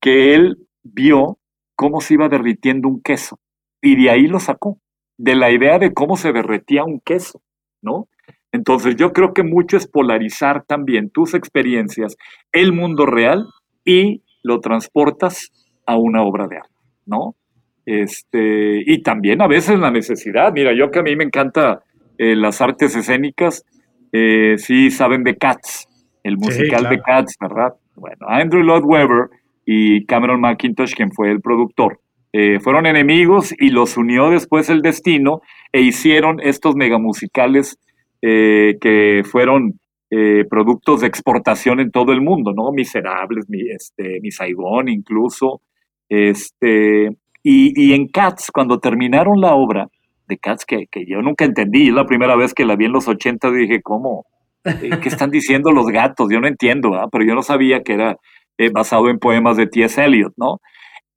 que 0.00 0.34
él 0.34 0.56
vio 0.82 1.38
cómo 1.74 2.00
se 2.00 2.14
iba 2.14 2.28
derritiendo 2.28 2.88
un 2.88 3.00
queso 3.02 3.38
y 3.80 4.02
de 4.02 4.10
ahí 4.10 4.26
lo 4.26 4.40
sacó, 4.40 4.78
de 5.18 5.34
la 5.34 5.50
idea 5.50 5.78
de 5.78 5.92
cómo 5.92 6.16
se 6.16 6.32
derretía 6.32 6.84
un 6.84 7.00
queso, 7.00 7.42
¿no? 7.82 8.08
Entonces 8.52 8.96
yo 8.96 9.12
creo 9.12 9.34
que 9.34 9.42
mucho 9.42 9.76
es 9.76 9.86
polarizar 9.86 10.64
también 10.64 11.10
tus 11.10 11.34
experiencias, 11.34 12.16
el 12.52 12.72
mundo 12.72 13.06
real 13.06 13.46
y 13.84 14.22
lo 14.42 14.60
transportas 14.60 15.50
a 15.86 15.96
una 15.96 16.22
obra 16.22 16.46
de 16.48 16.56
arte, 16.56 16.74
¿no? 17.04 17.36
Este, 17.84 18.82
y 18.84 19.02
también 19.02 19.40
a 19.42 19.46
veces 19.46 19.78
la 19.78 19.90
necesidad, 19.90 20.52
mira, 20.52 20.72
yo 20.76 20.90
que 20.90 20.98
a 20.98 21.02
mí 21.02 21.14
me 21.14 21.24
encanta 21.24 21.82
eh, 22.18 22.36
las 22.36 22.60
artes 22.60 22.96
escénicas, 22.96 23.64
eh, 24.12 24.54
sí 24.58 24.90
saben 24.90 25.24
de 25.24 25.36
Cats, 25.36 25.86
el 26.22 26.36
musical 26.38 26.88
de 26.88 27.00
Cats, 27.00 27.36
¿verdad? 27.40 27.74
Bueno, 27.94 28.26
Andrew 28.28 28.62
Lloyd 28.62 28.84
Webber 28.84 29.28
y 29.64 30.04
Cameron 30.06 30.40
McIntosh, 30.40 30.94
quien 30.94 31.12
fue 31.12 31.30
el 31.30 31.40
productor, 31.40 32.00
eh, 32.32 32.60
fueron 32.60 32.86
enemigos 32.86 33.54
y 33.58 33.70
los 33.70 33.96
unió 33.96 34.30
después 34.30 34.68
el 34.68 34.82
destino 34.82 35.40
e 35.72 35.80
hicieron 35.80 36.40
estos 36.40 36.74
megamusicales 36.76 37.78
que 38.20 39.22
fueron 39.24 39.78
productos 40.50 41.02
de 41.02 41.06
exportación 41.06 41.78
en 41.78 41.92
todo 41.92 42.10
el 42.10 42.20
mundo, 42.20 42.52
¿no? 42.52 42.72
Miserables, 42.72 43.48
mi, 43.48 43.60
este, 43.70 44.18
mi 44.20 44.32
Saigón 44.32 44.88
incluso. 44.88 45.60
Este, 46.08 47.10
y, 47.44 47.72
y 47.80 47.92
en 47.92 48.08
Cats, 48.08 48.50
cuando 48.52 48.80
terminaron 48.80 49.40
la 49.40 49.54
obra, 49.54 49.86
de 50.28 50.38
Cats 50.38 50.64
que, 50.64 50.86
yo 51.06 51.22
nunca 51.22 51.44
entendí. 51.44 51.88
Es 51.88 51.94
la 51.94 52.04
primera 52.04 52.36
vez 52.36 52.54
que 52.54 52.64
la 52.64 52.76
vi 52.76 52.86
en 52.86 52.92
los 52.92 53.08
80 53.08 53.50
dije, 53.50 53.82
¿cómo? 53.82 54.26
Eh, 54.64 54.90
¿Qué 55.00 55.08
están 55.08 55.30
diciendo 55.30 55.70
los 55.70 55.86
gatos? 55.86 56.28
Yo 56.30 56.40
no 56.40 56.48
entiendo, 56.48 56.90
pero 57.10 57.24
yo 57.24 57.34
no 57.34 57.42
sabía 57.42 57.82
que 57.82 57.94
era 57.94 58.16
eh, 58.58 58.70
basado 58.72 59.08
en 59.08 59.18
poemas 59.18 59.56
de 59.56 59.66
T.S. 59.66 60.02
Eliot, 60.02 60.32
¿no? 60.36 60.60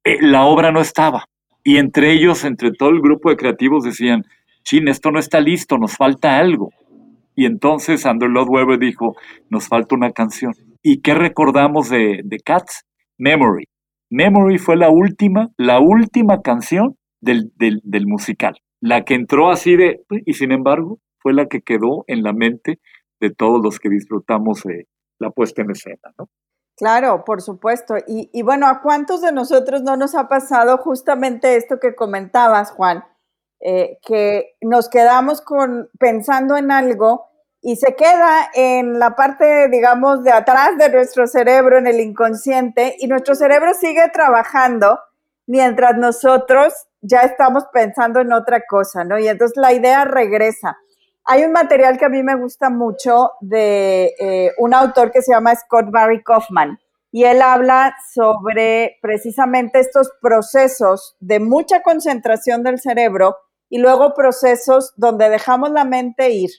Eh, 0.04 0.18
la 0.22 0.46
obra 0.46 0.72
no 0.72 0.82
estaba. 0.82 1.26
Y 1.64 1.78
entre 1.78 2.12
ellos, 2.14 2.46
entre 2.46 2.72
todo 2.72 2.90
el 2.90 3.02
grupo 3.02 3.30
de 3.30 3.38
creativos 3.38 3.84
decían, 3.84 4.24
chin, 4.64 4.88
esto 4.88 5.12
no 5.12 5.20
está 5.20 5.40
listo, 5.40 5.78
nos 5.78 5.96
falta 5.96 6.38
algo. 6.38 6.70
Y 7.36 7.46
entonces 7.46 8.06
Andrew 8.06 8.32
Lloyd 8.32 8.50
Webber 8.50 8.80
dijo, 8.80 9.16
nos 9.50 9.68
falta 9.68 9.96
una 9.96 10.12
canción. 10.12 10.54
¿Y 10.84 11.02
qué 11.02 11.14
recordamos 11.14 11.90
de, 11.90 12.22
de 12.24 12.38
Cats? 12.40 12.86
Memory. 13.18 13.66
Memory 14.10 14.58
fue 14.58 14.78
la 14.78 14.90
última, 14.90 15.50
la 15.58 15.80
última 15.80 16.42
canción 16.42 16.96
del, 17.22 17.52
del 17.58 18.08
musical 18.08 18.56
la 18.82 19.04
que 19.04 19.16
entró 19.16 19.50
así 19.50 19.76
de, 19.76 20.04
y 20.26 20.34
sin 20.34 20.52
embargo, 20.52 21.00
fue 21.20 21.34
la 21.34 21.48
que 21.48 21.62
quedó 21.62 22.06
en 22.08 22.24
la 22.24 22.34
mente 22.34 22.80
de 23.20 23.30
todos 23.30 23.60
los 23.62 23.80
que 23.80 23.90
disfrutamos 23.90 24.64
de 24.64 24.88
la 25.20 25.32
puesta 25.32 25.62
en 25.62 25.72
escena, 25.72 26.14
¿no? 26.18 26.30
Claro, 26.78 27.26
por 27.26 27.42
supuesto. 27.42 27.96
Y, 28.08 28.42
bueno, 28.42 28.66
¿a 28.66 28.82
cuántos 28.82 29.22
de 29.22 29.34
nosotros 29.34 29.82
no 29.82 29.98
nos 29.98 30.16
ha 30.16 30.30
pasado 30.30 30.78
justamente 30.78 31.58
esto 31.58 31.78
que 31.78 31.94
comentabas, 31.94 32.72
Juan? 32.72 33.04
Eh, 33.60 33.98
que 34.02 34.56
nos 34.62 34.88
quedamos 34.88 35.42
con, 35.42 35.90
pensando 36.00 36.56
en 36.56 36.72
algo 36.72 37.26
y 37.62 37.76
se 37.76 37.98
queda 37.98 38.50
en 38.54 38.98
la 38.98 39.18
parte, 39.18 39.68
digamos, 39.68 40.24
de 40.24 40.32
atrás 40.32 40.78
de 40.78 40.90
nuestro 40.90 41.28
cerebro, 41.28 41.78
en 41.78 41.88
el 41.88 42.00
inconsciente, 42.00 42.96
y 43.00 43.08
nuestro 43.08 43.36
cerebro 43.36 43.74
sigue 43.74 44.10
trabajando 44.14 45.00
mientras 45.50 45.98
nosotros 45.98 46.74
ya 47.02 47.22
estamos 47.22 47.64
pensando 47.74 48.20
en 48.20 48.32
otra 48.32 48.62
cosa, 48.68 49.04
¿no? 49.04 49.18
Y 49.18 49.28
entonces 49.28 49.58
la 49.58 49.74
idea 49.74 50.06
regresa. 50.06 50.78
Hay 51.26 51.44
un 51.44 51.52
material 51.52 51.98
que 51.98 52.06
a 52.06 52.10
mí 52.10 52.22
me 52.22 52.36
gusta 52.36 52.70
mucho 52.70 53.32
de 53.42 54.14
eh, 54.20 54.52
un 54.60 54.76
autor 54.76 55.12
que 55.12 55.24
se 55.24 55.34
llama 55.34 55.56
Scott 55.56 55.88
Barry 55.90 56.24
Kaufman 56.24 56.78
y 57.12 57.24
él 57.24 57.42
habla 57.42 57.96
sobre 58.14 59.00
precisamente 59.02 59.80
estos 59.80 60.12
procesos 60.22 61.16
de 61.20 61.40
mucha 61.40 61.82
concentración 61.82 62.62
del 62.62 62.80
cerebro 62.80 63.36
y 63.70 63.80
luego 63.80 64.14
procesos 64.14 64.94
donde 64.98 65.30
dejamos 65.30 65.72
la 65.72 65.84
mente 65.84 66.30
ir. 66.30 66.52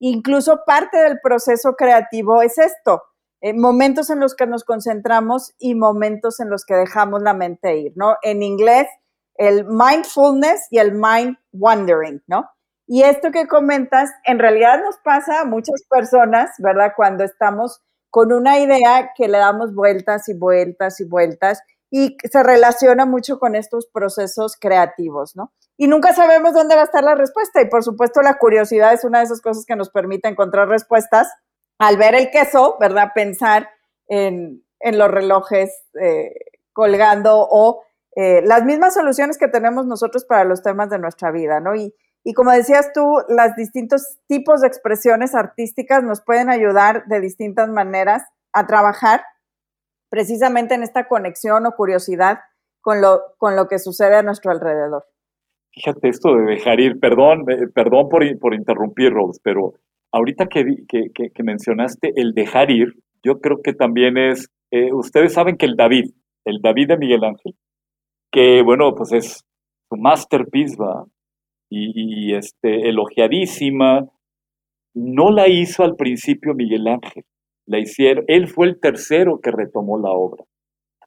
Incluso 0.00 0.64
parte 0.66 0.98
del 0.98 1.18
proceso 1.22 1.76
creativo 1.76 2.42
es 2.42 2.58
esto, 2.58 3.02
eh, 3.44 3.52
momentos 3.52 4.08
en 4.08 4.20
los 4.20 4.34
que 4.34 4.46
nos 4.46 4.64
concentramos 4.64 5.54
y 5.58 5.74
momentos 5.74 6.40
en 6.40 6.48
los 6.48 6.64
que 6.64 6.72
dejamos 6.72 7.20
la 7.20 7.34
mente 7.34 7.76
ir, 7.76 7.92
¿no? 7.94 8.16
En 8.22 8.42
inglés 8.42 8.88
el 9.34 9.66
mindfulness 9.66 10.68
y 10.70 10.78
el 10.78 10.92
mind 10.92 11.36
wandering, 11.52 12.22
¿no? 12.26 12.48
Y 12.86 13.02
esto 13.02 13.32
que 13.32 13.46
comentas, 13.46 14.10
en 14.24 14.38
realidad 14.38 14.82
nos 14.82 14.96
pasa 14.96 15.42
a 15.42 15.44
muchas 15.44 15.82
personas, 15.90 16.52
¿verdad? 16.56 16.92
Cuando 16.96 17.22
estamos 17.22 17.82
con 18.08 18.32
una 18.32 18.60
idea 18.60 19.10
que 19.14 19.28
le 19.28 19.36
damos 19.36 19.74
vueltas 19.74 20.26
y 20.30 20.34
vueltas 20.38 21.00
y 21.00 21.04
vueltas 21.04 21.60
y 21.90 22.16
se 22.24 22.42
relaciona 22.42 23.04
mucho 23.04 23.38
con 23.38 23.56
estos 23.56 23.86
procesos 23.92 24.56
creativos, 24.58 25.36
¿no? 25.36 25.52
Y 25.76 25.86
nunca 25.86 26.14
sabemos 26.14 26.54
dónde 26.54 26.76
va 26.76 26.80
a 26.80 26.84
estar 26.84 27.04
la 27.04 27.14
respuesta 27.14 27.60
y 27.60 27.68
por 27.68 27.84
supuesto 27.84 28.22
la 28.22 28.38
curiosidad 28.38 28.94
es 28.94 29.04
una 29.04 29.18
de 29.18 29.26
esas 29.26 29.42
cosas 29.42 29.66
que 29.66 29.76
nos 29.76 29.90
permite 29.90 30.28
encontrar 30.28 30.66
respuestas. 30.66 31.28
Al 31.84 31.98
ver 31.98 32.14
el 32.14 32.30
queso, 32.30 32.78
¿verdad? 32.80 33.10
Pensar 33.14 33.68
en, 34.08 34.62
los 34.80 35.10
relojes 35.10 35.84
eh, 36.00 36.32
colgando 36.72 37.46
o 37.50 37.82
eh, 38.16 38.40
las 38.42 38.64
mismas 38.64 38.94
soluciones 38.94 39.36
que 39.36 39.48
tenemos 39.48 39.84
nosotros 39.84 40.24
para 40.24 40.44
los 40.44 40.62
temas 40.62 40.88
de 40.88 40.98
nuestra 40.98 41.30
vida, 41.30 41.60
¿no? 41.60 41.74
Y, 41.74 41.92
como 42.34 42.52
decías 42.52 42.90
tú, 42.94 43.18
los 43.28 43.54
distintos 43.56 44.18
tipos 44.26 44.62
de 44.62 44.68
expresiones 44.68 45.34
artísticas 45.34 46.02
nos 46.02 46.22
pueden 46.22 46.48
ayudar 46.48 47.04
de 47.04 47.20
distintas 47.20 47.68
maneras 47.68 48.22
a 48.54 48.66
trabajar 48.66 49.22
precisamente 50.08 50.74
en 50.74 50.84
esta 50.84 51.06
conexión 51.06 51.66
o 51.66 51.72
curiosidad 51.72 52.38
con 52.80 53.02
lo, 53.02 53.20
con 53.36 53.56
lo 53.56 53.68
que 53.68 53.78
sucede 53.78 54.16
a 54.16 54.22
nuestro 54.22 54.52
alrededor. 54.52 55.04
Fíjate 55.72 56.08
esto 56.08 56.34
de 56.34 56.44
dejar 56.44 56.80
ir, 56.80 56.98
perdón, 56.98 57.44
eh, 57.50 57.68
perdón 57.74 58.08
por, 58.08 58.22
por 58.38 58.54
interrumpir, 58.54 59.12
Rose, 59.12 59.38
pero 59.44 59.74
ahorita 60.14 60.46
que, 60.46 60.64
que, 60.86 61.42
mencionaste 61.42 62.12
el 62.14 62.34
dejar 62.34 62.70
ir, 62.70 62.94
yo 63.24 63.40
creo 63.40 63.60
que 63.62 63.72
también 63.72 64.16
es, 64.16 64.48
eh, 64.70 64.92
ustedes 64.92 65.32
saben 65.32 65.56
que 65.56 65.66
el 65.66 65.74
David, 65.74 66.10
el 66.44 66.60
David 66.62 66.88
de 66.88 66.98
Miguel 66.98 67.24
Ángel, 67.24 67.54
que 68.30 68.62
bueno, 68.62 68.94
pues 68.94 69.12
es 69.12 69.44
su 69.88 69.96
masterpiece, 69.96 70.76
va, 70.76 71.04
y, 71.68 72.32
este, 72.34 72.88
elogiadísima, 72.88 74.08
no 74.94 75.32
la 75.32 75.48
hizo 75.48 75.82
al 75.82 75.96
principio 75.96 76.54
Miguel 76.54 76.86
Ángel, 76.86 77.24
la 77.66 77.80
hicieron, 77.80 78.24
él 78.28 78.46
fue 78.46 78.68
el 78.68 78.78
tercero 78.78 79.40
que 79.42 79.50
retomó 79.50 79.98
la 79.98 80.12
obra. 80.12 80.44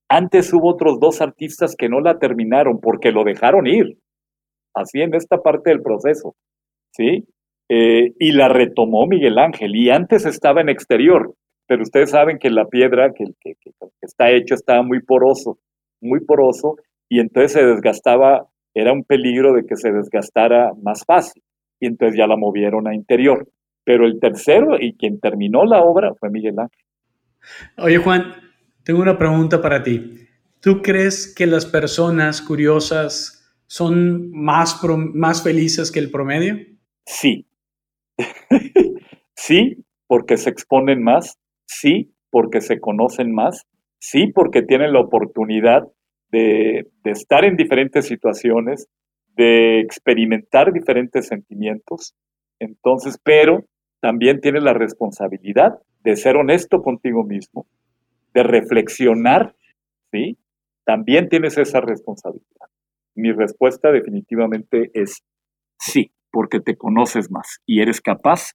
Antes 0.09 0.51
hubo 0.53 0.69
otros 0.69 0.99
dos 0.99 1.21
artistas 1.21 1.75
que 1.77 1.87
no 1.87 2.01
la 2.01 2.19
terminaron 2.19 2.81
porque 2.81 3.13
lo 3.13 3.23
dejaron 3.23 3.67
ir, 3.67 3.97
así 4.73 4.99
en 4.99 5.15
esta 5.15 5.37
parte 5.37 5.69
del 5.69 5.81
proceso, 5.81 6.35
¿sí? 6.91 7.25
Eh, 7.69 8.13
y 8.19 8.31
la 8.31 8.47
retomó 8.47 9.05
Miguel 9.07 9.37
Ángel, 9.37 9.75
y 9.75 9.89
antes 9.89 10.25
estaba 10.25 10.61
en 10.61 10.69
exterior, 10.69 11.33
pero 11.67 11.83
ustedes 11.83 12.11
saben 12.11 12.39
que 12.39 12.49
la 12.49 12.65
piedra 12.65 13.11
que, 13.13 13.25
que, 13.41 13.55
que, 13.59 13.71
está 14.01 14.31
hecho 14.31 14.55
estaba 14.55 14.83
muy 14.83 15.01
poroso, 15.01 15.59
muy 15.99 16.21
poroso, 16.21 16.77
y 17.09 17.19
entonces 17.19 17.53
se 17.53 17.65
desgastaba, 17.65 18.47
era 18.73 18.93
un 18.93 19.03
peligro 19.03 19.53
de 19.53 19.65
que 19.65 19.75
se 19.75 19.91
desgastara 19.91 20.71
más 20.81 21.03
fácil, 21.05 21.43
y 21.79 21.87
entonces 21.87 22.17
ya 22.17 22.27
la 22.27 22.37
movieron 22.37 22.87
a 22.87 22.95
interior. 22.95 23.47
Pero 23.83 24.05
el 24.05 24.19
tercero 24.19 24.77
y 24.79 24.95
quien 24.95 25.19
terminó 25.19 25.63
la 25.63 25.81
obra 25.81 26.13
fue 26.19 26.29
Miguel 26.29 26.59
Ángel. 26.59 26.83
Oye 27.77 27.97
Juan, 27.97 28.33
tengo 28.83 29.01
una 29.01 29.17
pregunta 29.17 29.61
para 29.61 29.83
ti. 29.83 30.27
¿Tú 30.61 30.81
crees 30.81 31.33
que 31.33 31.45
las 31.45 31.65
personas 31.65 32.41
curiosas 32.41 33.55
son 33.67 34.31
más, 34.31 34.81
más 35.13 35.43
felices 35.43 35.91
que 35.91 35.99
el 35.99 36.11
promedio? 36.11 36.57
Sí, 37.05 37.45
sí, 39.35 39.83
porque 40.07 40.37
se 40.37 40.49
exponen 40.49 41.03
más, 41.03 41.37
sí, 41.65 42.13
porque 42.29 42.61
se 42.61 42.79
conocen 42.79 43.33
más, 43.33 43.65
sí, 43.99 44.27
porque 44.33 44.61
tienen 44.61 44.93
la 44.93 45.01
oportunidad 45.01 45.83
de, 46.31 46.87
estar 47.03 47.45
en 47.45 47.55
diferentes 47.55 48.05
situaciones, 48.05 48.87
de 49.35 49.79
experimentar 49.79 50.73
diferentes 50.73 51.27
sentimientos. 51.27 52.15
Entonces, 52.59 53.19
pero 53.23 53.65
también 54.01 54.41
tienen 54.41 54.63
la 54.63 54.73
responsabilidad 54.73 55.79
de 56.03 56.15
ser 56.15 56.37
honesto 56.37 56.81
contigo 56.81 57.23
mismo, 57.23 57.67
de 58.33 58.43
reflexionar, 58.43 59.55
¿sí? 60.11 60.37
También 60.85 61.29
tienes 61.29 61.57
esa 61.57 61.81
responsabilidad. 61.81 62.67
Mi 63.15 63.31
respuesta 63.31 63.91
definitivamente 63.91 64.91
es 64.93 65.23
sí 65.79 66.11
porque 66.31 66.59
te 66.59 66.75
conoces 66.75 67.31
más 67.31 67.59
y 67.65 67.81
eres 67.81 68.01
capaz 68.01 68.51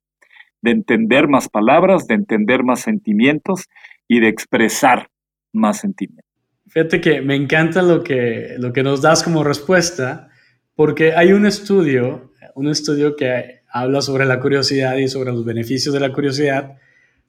de 0.60 0.70
entender 0.70 1.28
más 1.28 1.48
palabras, 1.48 2.06
de 2.06 2.14
entender 2.14 2.62
más 2.62 2.80
sentimientos 2.80 3.68
y 4.08 4.20
de 4.20 4.28
expresar 4.28 5.08
más 5.52 5.80
sentimientos. 5.80 6.30
Fíjate 6.68 7.00
que 7.00 7.20
me 7.20 7.34
encanta 7.34 7.82
lo 7.82 8.02
que, 8.02 8.54
lo 8.58 8.72
que 8.72 8.82
nos 8.82 9.02
das 9.02 9.22
como 9.22 9.44
respuesta, 9.44 10.28
porque 10.74 11.14
hay 11.14 11.32
un 11.32 11.44
estudio, 11.44 12.32
un 12.54 12.68
estudio 12.68 13.16
que 13.16 13.62
habla 13.68 14.00
sobre 14.00 14.24
la 14.24 14.40
curiosidad 14.40 14.96
y 14.96 15.08
sobre 15.08 15.32
los 15.32 15.44
beneficios 15.44 15.92
de 15.92 16.00
la 16.00 16.12
curiosidad, 16.12 16.78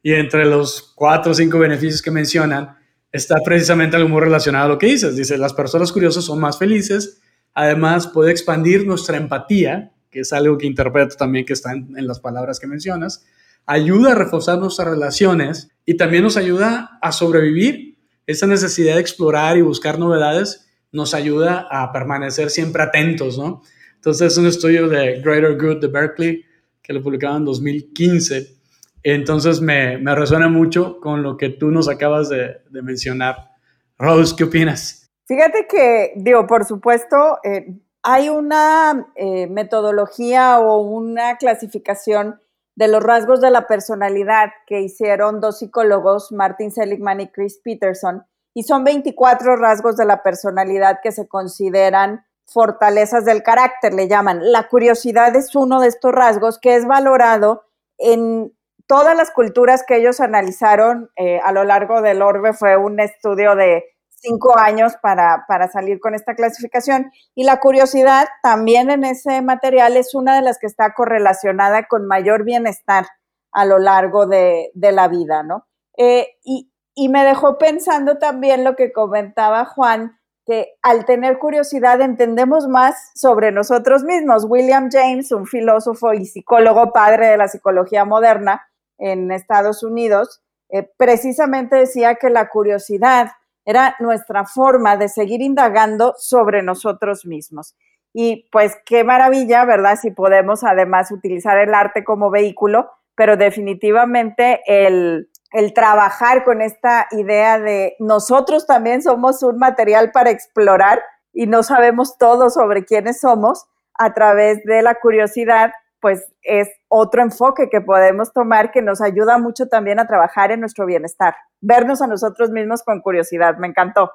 y 0.02 0.14
entre 0.14 0.46
los 0.46 0.94
cuatro 0.96 1.32
o 1.32 1.36
cinco 1.36 1.58
beneficios 1.60 2.02
que 2.02 2.12
mencionan 2.12 2.78
está 3.12 3.38
precisamente 3.44 3.96
algo 3.96 4.10
muy 4.10 4.22
relacionado 4.22 4.66
a 4.66 4.68
lo 4.68 4.78
que 4.78 4.88
dices. 4.88 5.16
Dice, 5.16 5.38
las 5.38 5.54
personas 5.54 5.92
curiosas 5.92 6.26
son 6.26 6.40
más 6.40 6.60
felices, 6.60 7.22
además 7.54 8.08
puede 8.08 8.32
expandir 8.32 8.86
nuestra 8.86 9.18
empatía, 9.18 9.93
que 10.14 10.20
es 10.20 10.32
algo 10.32 10.58
que 10.58 10.68
interpreto 10.68 11.16
también 11.16 11.44
que 11.44 11.54
está 11.54 11.74
en, 11.74 12.08
las 12.08 12.20
palabras 12.20 12.60
que 12.60 12.68
mencionas, 12.68 13.26
ayuda 13.66 14.12
a 14.12 14.16
reforzar 14.16 14.60
nuestras 14.60 14.88
relaciones 14.88 15.72
y 15.86 15.98
también 15.98 16.24
nos 16.24 16.38
ayuda 16.38 17.00
a 17.02 17.12
sobrevivir. 17.12 17.98
Esa 18.28 18.46
necesidad 18.46 18.94
de 18.94 19.02
explorar 19.02 19.58
y 19.58 19.62
buscar 19.62 19.98
novedades 19.98 20.70
nos 20.92 21.16
ayuda 21.16 21.68
a 21.72 21.92
permanecer 21.92 22.52
siempre 22.52 22.84
atentos, 22.84 23.38
¿no? 23.40 23.64
Entonces 23.96 24.34
es 24.34 24.38
un 24.38 24.46
estudio 24.46 24.88
de 24.88 25.20
Greater 25.22 25.58
Good 25.58 25.82
de 25.82 25.88
Berkeley 25.88 26.46
que 26.82 26.94
lo 26.94 27.02
publicaron 27.02 27.38
en 27.38 27.46
2015. 27.46 28.56
Entonces 29.02 29.60
me, 29.60 29.98
me 29.98 30.14
resuena 30.14 30.48
mucho 30.48 31.00
con 31.00 31.24
lo 31.24 31.36
que 31.38 31.50
tú 31.50 31.72
nos 31.72 31.90
acabas 31.90 32.30
de, 32.30 32.58
de 32.70 32.82
mencionar. 32.84 33.50
Rose, 33.98 34.36
¿qué 34.38 34.44
opinas? 34.44 35.10
Fíjate 35.26 35.66
que, 35.70 36.14
digo, 36.18 36.46
por 36.46 36.66
supuesto, 36.66 37.40
eh, 37.44 37.66
hay 38.04 38.28
una 38.30 39.08
eh, 39.16 39.48
metodología 39.48 40.60
o 40.60 40.82
una 40.82 41.38
clasificación 41.38 42.42
de 42.76 42.88
los 42.88 43.02
rasgos 43.02 43.40
de 43.40 43.50
la 43.50 43.66
personalidad 43.68 44.50
que 44.68 44.82
hicieron 44.82 45.40
dos 45.40 45.60
psicólogos, 45.60 46.32
Martin 46.32 46.72
Seligman 46.72 47.22
y 47.22 47.32
Chris 47.32 47.60
Peterson, 47.64 48.26
y 48.54 48.64
son 48.64 48.84
24 48.84 49.56
rasgos 49.56 49.96
de 49.96 50.06
la 50.06 50.22
personalidad 50.22 51.00
que 51.02 51.12
se 51.12 51.28
consideran 51.28 52.26
fortalezas 52.46 53.26
del 53.26 53.42
carácter, 53.42 53.94
le 53.94 54.08
llaman. 54.08 54.52
La 54.52 54.68
curiosidad 54.68 55.36
es 55.36 55.56
uno 55.56 55.80
de 55.80 55.88
estos 55.88 56.12
rasgos 56.12 56.60
que 56.60 56.76
es 56.76 56.86
valorado 56.86 57.64
en 57.98 58.54
todas 58.86 59.16
las 59.16 59.32
culturas 59.32 59.84
que 59.88 59.98
ellos 59.98 60.20
analizaron 60.20 61.10
eh, 61.16 61.40
a 61.44 61.52
lo 61.52 61.64
largo 61.64 62.02
del 62.02 62.22
orbe. 62.22 62.54
Fue 62.54 62.76
un 62.76 63.00
estudio 63.00 63.56
de 63.56 63.86
cinco 64.24 64.58
años 64.58 64.94
para, 65.02 65.46
salir 65.72 66.00
con 66.00 66.16
esta 66.16 66.36
clasificación. 66.36 67.12
Y 67.36 67.44
la 67.44 67.60
curiosidad 67.60 68.28
también 68.42 68.90
en 68.90 69.04
ese 69.04 69.42
material 69.42 69.98
es 69.98 70.16
una 70.16 70.36
de 70.36 70.42
las 70.42 70.58
que 70.58 70.68
está 70.68 70.94
correlacionada 70.94 71.88
con 71.88 72.08
mayor 72.08 72.44
bienestar 72.44 73.06
a 73.52 73.66
lo 73.66 73.78
largo 73.78 74.26
de, 74.26 74.72
la 74.74 75.08
vida, 75.08 75.44
¿no? 75.44 75.68
Eh, 75.98 76.38
y, 76.44 76.72
y 76.96 77.10
me 77.10 77.24
dejó 77.24 77.58
pensando 77.58 78.18
también 78.18 78.64
lo 78.64 78.76
que 78.76 78.92
comentaba 78.92 79.66
Juan, 79.66 80.18
que 80.46 80.74
al 80.82 81.06
tener 81.06 81.38
curiosidad 81.38 82.02
entendemos 82.02 82.68
más 82.68 83.12
sobre 83.16 83.52
nosotros 83.52 84.04
mismos. 84.04 84.46
William 84.48 84.90
James, 84.92 85.32
un 85.32 85.46
filósofo 85.46 86.14
y 86.14 86.26
psicólogo 86.26 86.92
padre 86.92 87.28
de 87.28 87.38
la 87.38 87.48
psicología 87.48 88.06
moderna 88.06 88.68
en 88.98 89.32
Estados 89.32 89.84
Unidos, 89.84 90.42
eh, 90.70 90.90
precisamente 90.98 91.76
decía 91.76 92.16
que 92.16 92.30
la 92.30 92.50
curiosidad 92.50 93.32
era 93.66 93.96
nuestra 94.00 94.46
forma 94.46 94.98
de 94.98 95.10
seguir 95.10 95.42
indagando 95.42 96.14
sobre 96.18 96.62
nosotros 96.62 97.26
mismos. 97.26 97.76
Y 98.14 98.48
pues 98.52 98.78
qué 98.86 99.04
maravilla, 99.04 99.66
¿verdad? 99.66 99.98
Si 100.00 100.12
podemos 100.12 100.64
además 100.64 101.12
utilizar 101.12 101.58
el 101.58 101.74
arte 101.74 102.04
como 102.04 102.30
vehículo, 102.30 102.92
pero 103.16 103.38
definitivamente 103.38 104.62
el, 104.68 105.30
el 105.52 105.74
trabajar 105.74 106.44
con 106.44 106.62
esta 106.62 107.08
idea 107.12 107.60
de 107.60 107.96
nosotros 108.00 108.68
también 108.68 109.02
somos 109.02 109.42
un 109.44 109.58
material 109.58 110.12
para 110.12 110.30
explorar 110.30 111.02
y 111.32 111.48
no 111.48 111.64
sabemos 111.64 112.18
todo 112.18 112.50
sobre 112.50 112.86
quiénes 112.86 113.20
somos 113.20 113.66
a 113.96 114.14
través 114.14 114.64
de 114.64 114.82
la 114.82 114.96
curiosidad 114.96 115.72
pues 116.04 116.34
es 116.42 116.68
otro 116.90 117.24
enfoque 117.24 117.70
que 117.72 117.80
podemos 117.80 118.34
tomar 118.34 118.72
que 118.72 118.82
nos 118.82 119.00
ayuda 119.00 119.38
mucho 119.38 119.68
también 119.68 120.00
a 120.00 120.06
trabajar 120.06 120.52
en 120.52 120.60
nuestro 120.60 120.86
bienestar, 120.86 121.34
vernos 121.62 122.02
a 122.02 122.08
nosotros 122.08 122.52
mismos 122.52 122.84
con 122.84 123.00
curiosidad. 123.00 123.58
Me 123.58 123.68
encantó. 123.68 124.12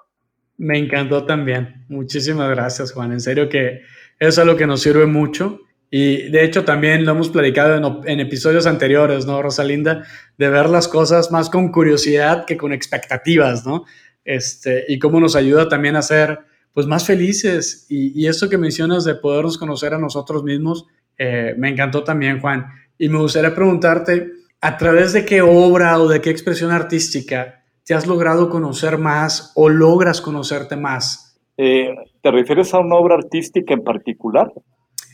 Me 0.58 0.76
encantó 0.76 1.24
también. 1.24 1.86
Muchísimas 1.88 2.50
gracias, 2.50 2.92
Juan. 2.92 3.12
En 3.12 3.20
serio 3.20 3.48
que 3.48 3.80
eso 4.20 4.28
es 4.28 4.38
algo 4.38 4.56
que 4.56 4.66
nos 4.66 4.82
sirve 4.82 5.06
mucho. 5.06 5.60
Y 5.90 6.30
de 6.30 6.44
hecho 6.44 6.66
también 6.66 7.06
lo 7.06 7.12
hemos 7.12 7.30
platicado 7.30 8.02
en, 8.04 8.20
episodios 8.20 8.66
anteriores, 8.66 9.24
¿no, 9.24 9.40
Rosalinda? 9.40 10.04
De 10.36 10.50
ver 10.50 10.68
las 10.68 10.88
cosas 10.88 11.30
más 11.30 11.48
con 11.48 11.72
curiosidad 11.72 12.44
que 12.44 12.58
con 12.58 12.74
expectativas, 12.74 13.64
¿no? 13.64 13.86
Este, 14.26 14.84
y 14.88 14.98
cómo 14.98 15.20
nos 15.20 15.36
ayuda 15.36 15.70
también 15.70 15.96
a 15.96 16.02
ser 16.02 16.40
pues 16.74 16.86
más 16.86 17.06
felices. 17.06 17.86
Y, 17.88 18.12
y 18.20 18.26
eso 18.26 18.50
que 18.50 18.58
mencionas 18.58 19.06
de 19.06 19.14
podernos 19.14 19.56
conocer 19.56 19.94
a 19.94 19.98
nosotros 19.98 20.44
mismos, 20.44 20.84
eh, 21.18 21.54
me 21.58 21.68
encantó 21.68 22.04
también, 22.04 22.40
Juan. 22.40 22.66
Y 22.96 23.08
me 23.08 23.18
gustaría 23.18 23.54
preguntarte, 23.54 24.32
¿a 24.60 24.76
través 24.76 25.12
de 25.12 25.24
qué 25.24 25.42
obra 25.42 25.98
o 25.98 26.08
de 26.08 26.20
qué 26.20 26.30
expresión 26.30 26.70
artística 26.70 27.64
te 27.84 27.94
has 27.94 28.06
logrado 28.06 28.48
conocer 28.48 28.98
más 28.98 29.52
o 29.54 29.68
logras 29.68 30.20
conocerte 30.20 30.76
más? 30.76 31.38
Eh, 31.56 31.94
¿Te 32.22 32.30
refieres 32.30 32.72
a 32.72 32.78
una 32.78 32.96
obra 32.96 33.16
artística 33.16 33.74
en 33.74 33.82
particular? 33.82 34.52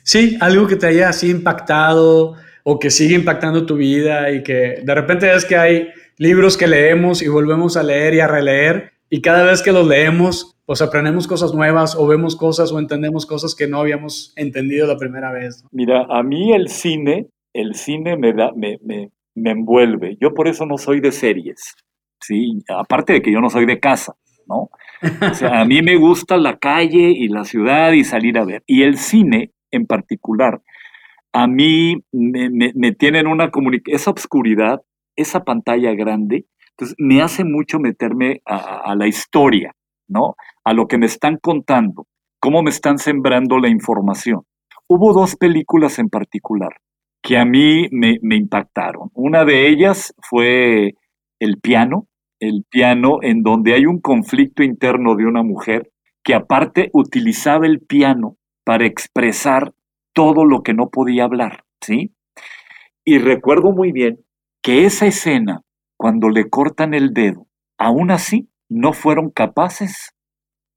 Sí, 0.03 0.37
algo 0.41 0.67
que 0.67 0.77
te 0.77 0.87
haya 0.87 1.09
así 1.09 1.31
impactado 1.31 2.35
o 2.63 2.79
que 2.79 2.91
sigue 2.91 3.15
impactando 3.15 3.65
tu 3.65 3.77
vida 3.77 4.31
y 4.31 4.43
que 4.43 4.83
de 4.83 4.95
repente 4.95 5.33
es 5.35 5.45
que 5.45 5.57
hay 5.57 5.89
libros 6.19 6.57
que 6.57 6.67
leemos 6.67 7.23
y 7.23 7.29
volvemos 7.29 7.77
a 7.77 7.83
leer 7.83 8.15
y 8.15 8.21
a 8.21 8.27
releer 8.27 8.94
y 9.11 9.21
cada 9.21 9.45
vez 9.45 9.63
que 9.63 9.73
los 9.73 9.87
leemos 9.87 10.55
pues 10.67 10.81
aprendemos 10.81 11.27
cosas 11.27 11.53
nuevas 11.53 11.95
o 11.95 12.07
vemos 12.07 12.37
cosas 12.37 12.73
o 12.73 12.79
entendemos 12.79 13.27
cosas 13.27 13.55
que 13.55 13.69
no 13.69 13.79
habíamos 13.79 14.33
entendido 14.37 14.87
la 14.87 14.97
primera 14.97 15.31
vez. 15.31 15.63
Mira, 15.73 16.07
a 16.09 16.23
mí 16.23 16.53
el 16.53 16.69
cine, 16.69 17.29
el 17.53 17.75
cine 17.75 18.17
me, 18.17 18.33
da, 18.33 18.51
me, 18.57 18.79
me, 18.83 19.11
me 19.35 19.51
envuelve. 19.51 20.17
Yo 20.21 20.33
por 20.33 20.49
eso 20.49 20.65
no 20.65 20.79
soy 20.79 21.01
de 21.01 21.13
series, 21.13 21.75
¿sí? 22.21 22.63
Aparte 22.69 23.13
de 23.13 23.23
que 23.23 23.33
yo 23.33 23.41
no 23.41 23.51
soy 23.51 23.67
de 23.67 23.79
casa, 23.79 24.15
¿no? 24.47 24.71
O 25.31 25.35
sea, 25.35 25.61
a 25.61 25.65
mí 25.65 25.83
me 25.83 25.97
gusta 25.97 26.37
la 26.39 26.57
calle 26.57 27.11
y 27.11 27.29
la 27.29 27.45
ciudad 27.45 27.93
y 27.93 28.05
salir 28.05 28.39
a 28.39 28.45
ver. 28.45 28.63
Y 28.67 28.83
el 28.83 28.97
cine 28.97 29.51
en 29.71 29.87
particular, 29.87 30.63
a 31.33 31.47
mí 31.47 31.97
me, 32.13 32.93
tienen 32.93 33.27
una 33.27 33.51
comunicación, 33.51 33.97
esa 33.97 34.11
obscuridad, 34.11 34.83
esa 35.17 35.45
pantalla 35.45 35.93
grande, 35.95 36.47
entonces 36.75 36.97
me 36.99 37.23
hace 37.23 37.45
mucho 37.45 37.79
meterme 37.79 38.43
a, 38.45 38.95
la 38.97 39.07
historia, 39.07 39.73
¿no? 40.09 40.35
A 40.65 40.73
lo 40.73 40.87
que 40.89 40.99
me 40.99 41.07
están 41.07 41.39
contando, 41.41 42.07
cómo 42.41 42.63
me 42.63 42.71
están 42.71 42.99
sembrando 42.99 43.59
la 43.59 43.69
información. 43.69 44.43
Hubo 44.89 45.13
dos 45.13 45.37
películas 45.37 45.99
en 45.99 46.09
particular 46.09 46.71
que 47.23 47.39
a 47.39 47.45
mí 47.45 47.89
me, 47.91 48.19
me 48.23 48.37
impactaron. 48.37 49.11
Una 49.15 49.45
de 49.45 49.69
ellas 49.69 50.15
fue 50.21 50.95
El 51.39 51.59
piano, 51.61 52.09
el 52.41 52.65
piano 52.69 53.19
en 53.23 53.43
donde 53.43 53.75
hay 53.75 53.87
un 53.87 54.01
conflicto 54.01 54.63
interno 54.63 55.15
de 55.15 55.27
una 55.27 55.43
mujer 55.43 55.91
que 56.23 56.35
aparte 56.35 56.91
utilizaba 56.93 57.67
el 57.67 57.81
piano 57.81 58.37
para 58.65 58.87
expresar 58.87 59.73
todo 60.13 60.45
lo 60.45 60.63
que 60.63 60.75
no 60.75 60.89
podía 60.89 61.25
hablar, 61.25 61.65
¿sí? 61.81 62.13
Y 63.05 63.19
recuerdo 63.19 63.73
muy 63.73 63.93
bien 63.93 64.21
que 64.63 64.87
esa 64.87 65.07
escena, 65.07 65.61
cuando 66.05 66.29
le 66.29 66.51
cortan 66.51 66.93
el 66.93 67.15
dedo, 67.15 67.47
aún 67.79 68.11
así 68.11 68.51
no 68.69 68.93
fueron 68.93 69.31
capaces, 69.31 70.11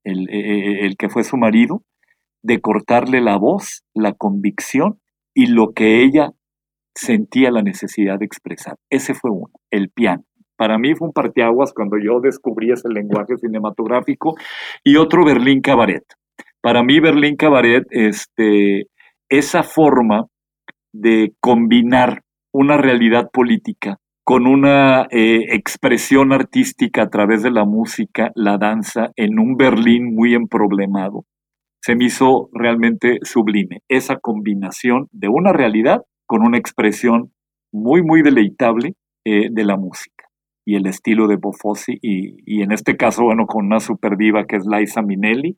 el, 0.06 0.30
e, 0.30 0.40
e, 0.40 0.86
el 0.86 0.96
que 0.96 1.10
fue 1.10 1.26
su 1.26 1.36
marido, 1.36 1.84
de 2.42 2.62
cortarle 2.62 3.20
la 3.20 3.36
voz, 3.36 3.84
la 3.94 4.14
convicción 4.14 5.02
y 5.34 5.48
lo 5.48 5.74
que 5.74 6.02
ella 6.02 6.32
sentía 6.96 7.52
la 7.52 7.62
necesidad 7.62 8.20
de 8.20 8.26
expresar. 8.26 8.78
Ese 8.90 9.14
fue 9.16 9.32
uno, 9.32 9.52
el 9.70 9.90
piano. 9.90 10.24
Para 10.56 10.78
mí 10.78 10.96
fue 10.96 11.10
un 11.10 11.14
parteaguas 11.14 11.74
cuando 11.74 11.98
yo 12.02 12.22
descubrí 12.22 12.72
ese 12.72 12.88
lenguaje 12.88 13.36
cinematográfico 13.36 14.36
y 14.82 14.96
otro 14.96 15.26
Berlín 15.26 15.60
Cabaret. 15.60 16.06
Para 16.62 16.84
mí 16.84 17.02
Berlín 17.02 17.36
Cabaret 17.36 17.84
este, 17.90 18.88
esa 19.28 19.64
forma 19.64 20.28
de 20.94 21.34
combinar 21.42 22.22
una 22.54 22.78
realidad 22.78 23.30
política 23.30 24.00
con 24.28 24.46
una 24.46 25.08
eh, 25.10 25.56
expresión 25.56 26.34
artística 26.34 27.04
a 27.04 27.10
través 27.10 27.44
de 27.44 27.50
la 27.50 27.64
música, 27.64 28.34
la 28.36 28.58
danza, 28.58 29.12
en 29.16 29.40
un 29.40 29.56
Berlín 29.56 30.14
muy 30.14 30.34
emproblemado, 30.34 31.24
se 31.82 31.96
me 31.96 32.08
hizo 32.08 32.50
realmente 32.52 33.20
sublime. 33.22 33.84
Esa 33.88 34.18
combinación 34.18 35.08
de 35.14 35.30
una 35.30 35.54
realidad 35.54 36.02
con 36.26 36.46
una 36.46 36.58
expresión 36.58 37.32
muy, 37.72 38.04
muy 38.04 38.22
deleitable 38.22 38.96
eh, 39.26 39.48
de 39.50 39.64
la 39.64 39.78
música 39.78 40.26
y 40.66 40.76
el 40.76 40.88
estilo 40.88 41.30
de 41.30 41.38
Bofosi 41.38 41.98
y, 42.02 42.62
en 42.62 42.74
este 42.74 42.98
caso, 42.98 43.24
bueno, 43.24 43.46
con 43.46 43.66
una 43.66 43.80
super 43.80 44.18
diva 44.18 44.46
que 44.46 44.58
es 44.58 44.66
Liza 44.70 45.04
Minnelli, 45.04 45.58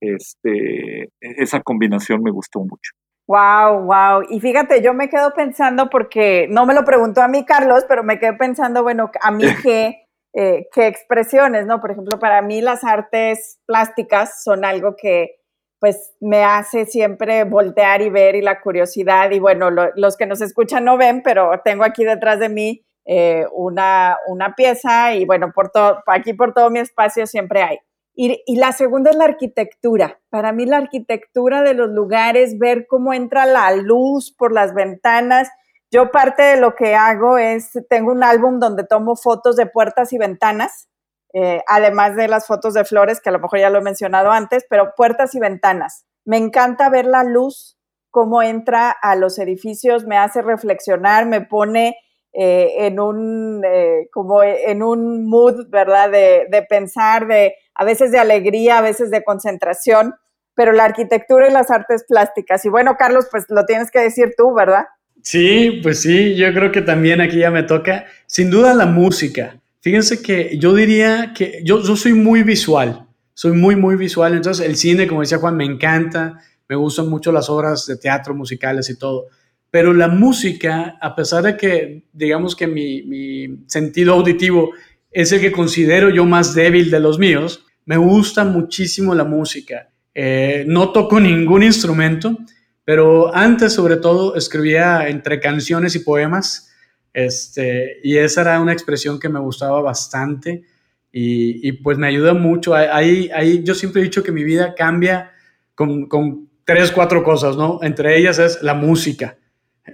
este, 0.00 1.08
esa 1.20 1.62
combinación 1.62 2.22
me 2.22 2.30
gustó 2.30 2.60
mucho. 2.60 2.92
Wow, 3.26 3.84
wow. 3.84 4.22
Y 4.28 4.40
fíjate, 4.40 4.82
yo 4.82 4.92
me 4.92 5.08
quedo 5.08 5.32
pensando 5.32 5.88
porque 5.88 6.46
no 6.50 6.66
me 6.66 6.74
lo 6.74 6.84
preguntó 6.84 7.22
a 7.22 7.28
mí 7.28 7.44
Carlos, 7.44 7.84
pero 7.88 8.02
me 8.02 8.18
quedo 8.18 8.36
pensando, 8.36 8.82
bueno, 8.82 9.10
a 9.20 9.30
mí 9.30 9.44
qué, 9.62 10.06
eh, 10.34 10.68
qué 10.72 10.86
expresiones, 10.86 11.66
¿no? 11.66 11.80
Por 11.80 11.92
ejemplo, 11.92 12.18
para 12.18 12.42
mí 12.42 12.60
las 12.60 12.84
artes 12.84 13.60
plásticas 13.66 14.42
son 14.42 14.64
algo 14.64 14.94
que 14.96 15.36
pues 15.80 16.14
me 16.20 16.44
hace 16.44 16.86
siempre 16.86 17.44
voltear 17.44 18.00
y 18.00 18.08
ver 18.08 18.36
y 18.36 18.42
la 18.42 18.60
curiosidad. 18.60 19.30
Y 19.32 19.38
bueno, 19.38 19.70
los 19.70 20.16
que 20.16 20.26
nos 20.26 20.40
escuchan 20.40 20.84
no 20.84 20.96
ven, 20.96 21.22
pero 21.22 21.60
tengo 21.62 21.84
aquí 21.84 22.04
detrás 22.04 22.38
de 22.40 22.48
mí 22.48 22.86
eh, 23.06 23.44
una, 23.52 24.16
una 24.28 24.54
pieza 24.54 25.14
y 25.14 25.26
bueno, 25.26 25.52
por 25.52 25.70
todo, 25.70 26.02
aquí 26.06 26.32
por 26.32 26.54
todo 26.54 26.70
mi 26.70 26.78
espacio 26.78 27.26
siempre 27.26 27.62
hay. 27.62 27.78
Y, 28.16 28.56
la 28.56 28.72
segunda 28.72 29.10
es 29.10 29.16
la 29.16 29.24
arquitectura. 29.24 30.20
Para 30.30 30.52
mí 30.52 30.66
la 30.66 30.76
arquitectura 30.76 31.62
de 31.62 31.74
los 31.74 31.90
lugares, 31.90 32.58
ver 32.58 32.86
cómo 32.86 33.12
entra 33.12 33.44
la 33.44 33.74
luz 33.74 34.32
por 34.32 34.52
las 34.52 34.72
ventanas. 34.72 35.50
Yo 35.90 36.12
parte 36.12 36.42
de 36.42 36.56
lo 36.60 36.74
que 36.76 36.94
hago 36.94 37.38
es, 37.38 37.72
tengo 37.90 38.12
un 38.12 38.22
álbum 38.22 38.60
donde 38.60 38.84
tomo 38.84 39.16
fotos 39.16 39.56
de 39.56 39.66
puertas 39.66 40.12
y 40.12 40.18
ventanas, 40.18 40.88
eh, 41.32 41.62
además 41.66 42.14
de 42.14 42.28
las 42.28 42.46
fotos 42.46 42.74
de 42.74 42.84
flores, 42.84 43.20
que 43.20 43.30
a 43.30 43.32
lo 43.32 43.40
mejor 43.40 43.58
ya 43.58 43.70
lo 43.70 43.78
he 43.78 43.82
mencionado 43.82 44.30
antes, 44.30 44.64
pero 44.70 44.94
puertas 44.96 45.34
y 45.34 45.40
ventanas. 45.40 46.06
Me 46.24 46.36
encanta 46.36 46.88
ver 46.90 47.06
la 47.06 47.24
luz, 47.24 47.76
cómo 48.10 48.42
entra 48.42 48.90
a 48.90 49.16
los 49.16 49.40
edificios, 49.40 50.06
me 50.06 50.16
hace 50.16 50.40
reflexionar, 50.40 51.26
me 51.26 51.40
pone 51.40 51.96
eh, 52.32 52.86
en 52.86 53.00
un, 53.00 53.62
eh, 53.64 54.08
como 54.12 54.42
en 54.44 54.84
un 54.84 55.26
mood, 55.26 55.68
¿verdad? 55.68 56.10
De, 56.10 56.46
de, 56.48 56.62
pensar, 56.62 57.26
de 57.26 57.54
a 57.74 57.84
veces 57.84 58.12
de 58.12 58.18
alegría, 58.18 58.78
a 58.78 58.82
veces 58.82 59.10
de 59.10 59.24
concentración, 59.24 60.14
pero 60.54 60.72
la 60.72 60.84
arquitectura 60.84 61.48
y 61.48 61.52
las 61.52 61.70
artes 61.70 62.04
plásticas. 62.08 62.64
Y 62.64 62.68
bueno, 62.68 62.96
Carlos, 62.98 63.26
pues 63.30 63.44
lo 63.48 63.64
tienes 63.66 63.90
que 63.90 64.00
decir 64.00 64.34
tú, 64.36 64.54
¿verdad? 64.54 64.84
Sí, 65.22 65.80
pues 65.82 66.02
sí, 66.02 66.36
yo 66.36 66.52
creo 66.52 66.70
que 66.70 66.82
también 66.82 67.20
aquí 67.20 67.38
ya 67.38 67.50
me 67.50 67.62
toca. 67.62 68.06
Sin 68.26 68.50
duda 68.50 68.74
la 68.74 68.86
música. 68.86 69.56
Fíjense 69.80 70.22
que 70.22 70.56
yo 70.58 70.74
diría 70.74 71.32
que 71.34 71.60
yo, 71.64 71.82
soy 71.96 72.14
muy 72.14 72.42
visual, 72.42 73.06
soy 73.34 73.52
muy, 73.52 73.76
muy 73.76 73.96
visual. 73.96 74.34
Entonces 74.34 74.64
el 74.64 74.76
cine, 74.76 75.06
como 75.06 75.22
decía 75.22 75.38
Juan, 75.38 75.56
me 75.56 75.64
encanta, 75.64 76.38
me 76.68 76.76
gustan 76.76 77.08
mucho 77.08 77.32
las 77.32 77.50
obras 77.50 77.86
de 77.86 77.96
teatro 77.96 78.34
musicales 78.34 78.88
y 78.90 78.98
todo 78.98 79.26
pero 79.74 79.92
la 79.92 80.06
música, 80.06 80.96
a 81.00 81.16
pesar 81.16 81.42
de 81.42 81.56
que, 81.56 82.04
digamos 82.12 82.54
que 82.54 82.68
mi, 82.68 83.64
sentido 83.66 84.14
auditivo 84.14 84.70
es 85.14 85.32
el 85.32 85.40
que 85.40 85.52
considero 85.52 86.10
yo 86.10 86.24
más 86.24 86.54
débil 86.54 86.90
de 86.90 87.00
los 87.00 87.18
míos, 87.18 87.64
me 87.86 87.96
gusta 87.96 88.44
muchísimo 88.44 89.14
la 89.14 89.24
música. 89.24 89.88
Eh, 90.14 90.64
no 90.66 90.92
toco 90.92 91.20
ningún 91.20 91.62
instrumento, 91.62 92.36
pero 92.84 93.34
antes 93.34 93.72
sobre 93.72 93.96
todo 93.96 94.36
escribía 94.36 95.08
entre 95.08 95.40
canciones 95.40 95.94
y 95.96 96.00
poemas, 96.00 96.70
este, 97.12 98.00
y 98.02 98.16
esa 98.16 98.42
era 98.42 98.60
una 98.60 98.72
expresión 98.72 99.18
que 99.18 99.28
me 99.28 99.40
gustaba 99.40 99.80
bastante 99.80 100.64
y, 101.12 101.70
pues 101.72 101.96
me 101.96 102.08
ayuda 102.08 102.34
mucho. 102.34 102.74
Ahí, 102.74 103.30
ahí 103.32 103.62
yo 103.62 103.74
siempre 103.74 104.02
he 104.02 104.04
dicho 104.04 104.24
que 104.24 104.32
mi 104.32 104.42
vida 104.42 104.74
cambia 104.74 105.30
con, 105.76 106.06
con 106.08 106.48
tres, 106.64 106.90
cuatro 106.90 107.22
cosas, 107.22 107.56
¿no? 107.56 107.78
Entre 107.82 108.18
ellas 108.18 108.40
es 108.40 108.60
la 108.62 108.74
música 108.74 109.38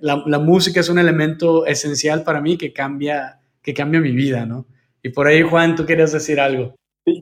la, 0.00 0.38
música 0.38 0.80
es 0.80 0.88
un 0.88 0.98
elemento 0.98 1.66
esencial 1.66 2.22
para 2.22 2.40
mí 2.40 2.56
que 2.56 2.72
cambia, 2.72 3.40
que 3.62 3.74
cambia 3.74 4.00
mi 4.00 4.12
vida, 4.12 4.46
¿no? 4.46 4.66
Y 5.02 5.10
por 5.10 5.26
ahí, 5.26 5.42
Juan, 5.42 5.74
tú 5.74 5.86
querías 5.86 6.12
decir 6.12 6.40
algo. 6.40 6.74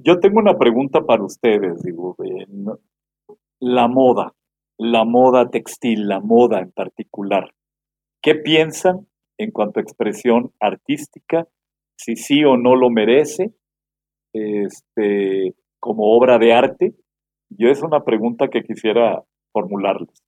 Yo 0.03 0.19
tengo 0.19 0.41
una 0.41 0.59
pregunta 0.59 1.03
para 1.03 1.25
ustedes, 1.25 1.83
digo, 1.83 2.17
la 3.61 3.89
moda, 3.89 4.35
la 4.77 5.05
moda 5.05 5.51
textil, 5.51 6.09
la 6.09 6.21
moda 6.21 6.61
en 6.61 6.73
particular. 6.73 7.53
¿Qué 8.23 8.35
piensan 8.35 9.07
en 9.39 9.53
cuanto 9.53 9.79
a 9.79 9.83
expresión 9.83 10.53
artística? 10.61 11.47
Si 11.97 12.17
sí 12.17 12.45
o 12.45 12.57
no 12.57 12.75
lo 12.75 12.91
merece, 12.91 13.53
este, 14.33 15.55
como 15.81 16.17
obra 16.17 16.39
de 16.39 16.53
arte. 16.53 16.95
Yo 17.51 17.69
es 17.69 17.83
una 17.83 18.05
pregunta 18.05 18.49
que 18.49 18.63
quisiera 18.63 19.23
formularles. 19.53 20.23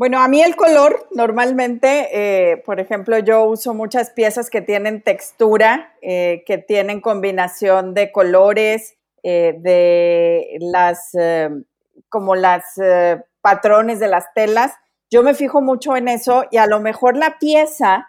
Bueno, 0.00 0.22
a 0.22 0.28
mí 0.28 0.40
el 0.40 0.56
color, 0.56 1.06
normalmente, 1.10 2.08
eh, 2.10 2.56
por 2.64 2.80
ejemplo, 2.80 3.18
yo 3.18 3.44
uso 3.44 3.74
muchas 3.74 4.08
piezas 4.08 4.48
que 4.48 4.62
tienen 4.62 5.02
textura, 5.02 5.92
eh, 6.00 6.42
que 6.46 6.56
tienen 6.56 7.02
combinación 7.02 7.92
de 7.92 8.10
colores, 8.10 8.96
eh, 9.22 9.56
de 9.58 10.56
las, 10.58 11.12
como 12.08 12.34
las 12.34 12.64
patrones 13.42 14.00
de 14.00 14.08
las 14.08 14.32
telas. 14.32 14.72
Yo 15.10 15.22
me 15.22 15.34
fijo 15.34 15.60
mucho 15.60 15.94
en 15.94 16.08
eso 16.08 16.46
y 16.50 16.56
a 16.56 16.66
lo 16.66 16.80
mejor 16.80 17.18
la 17.18 17.38
pieza, 17.38 18.08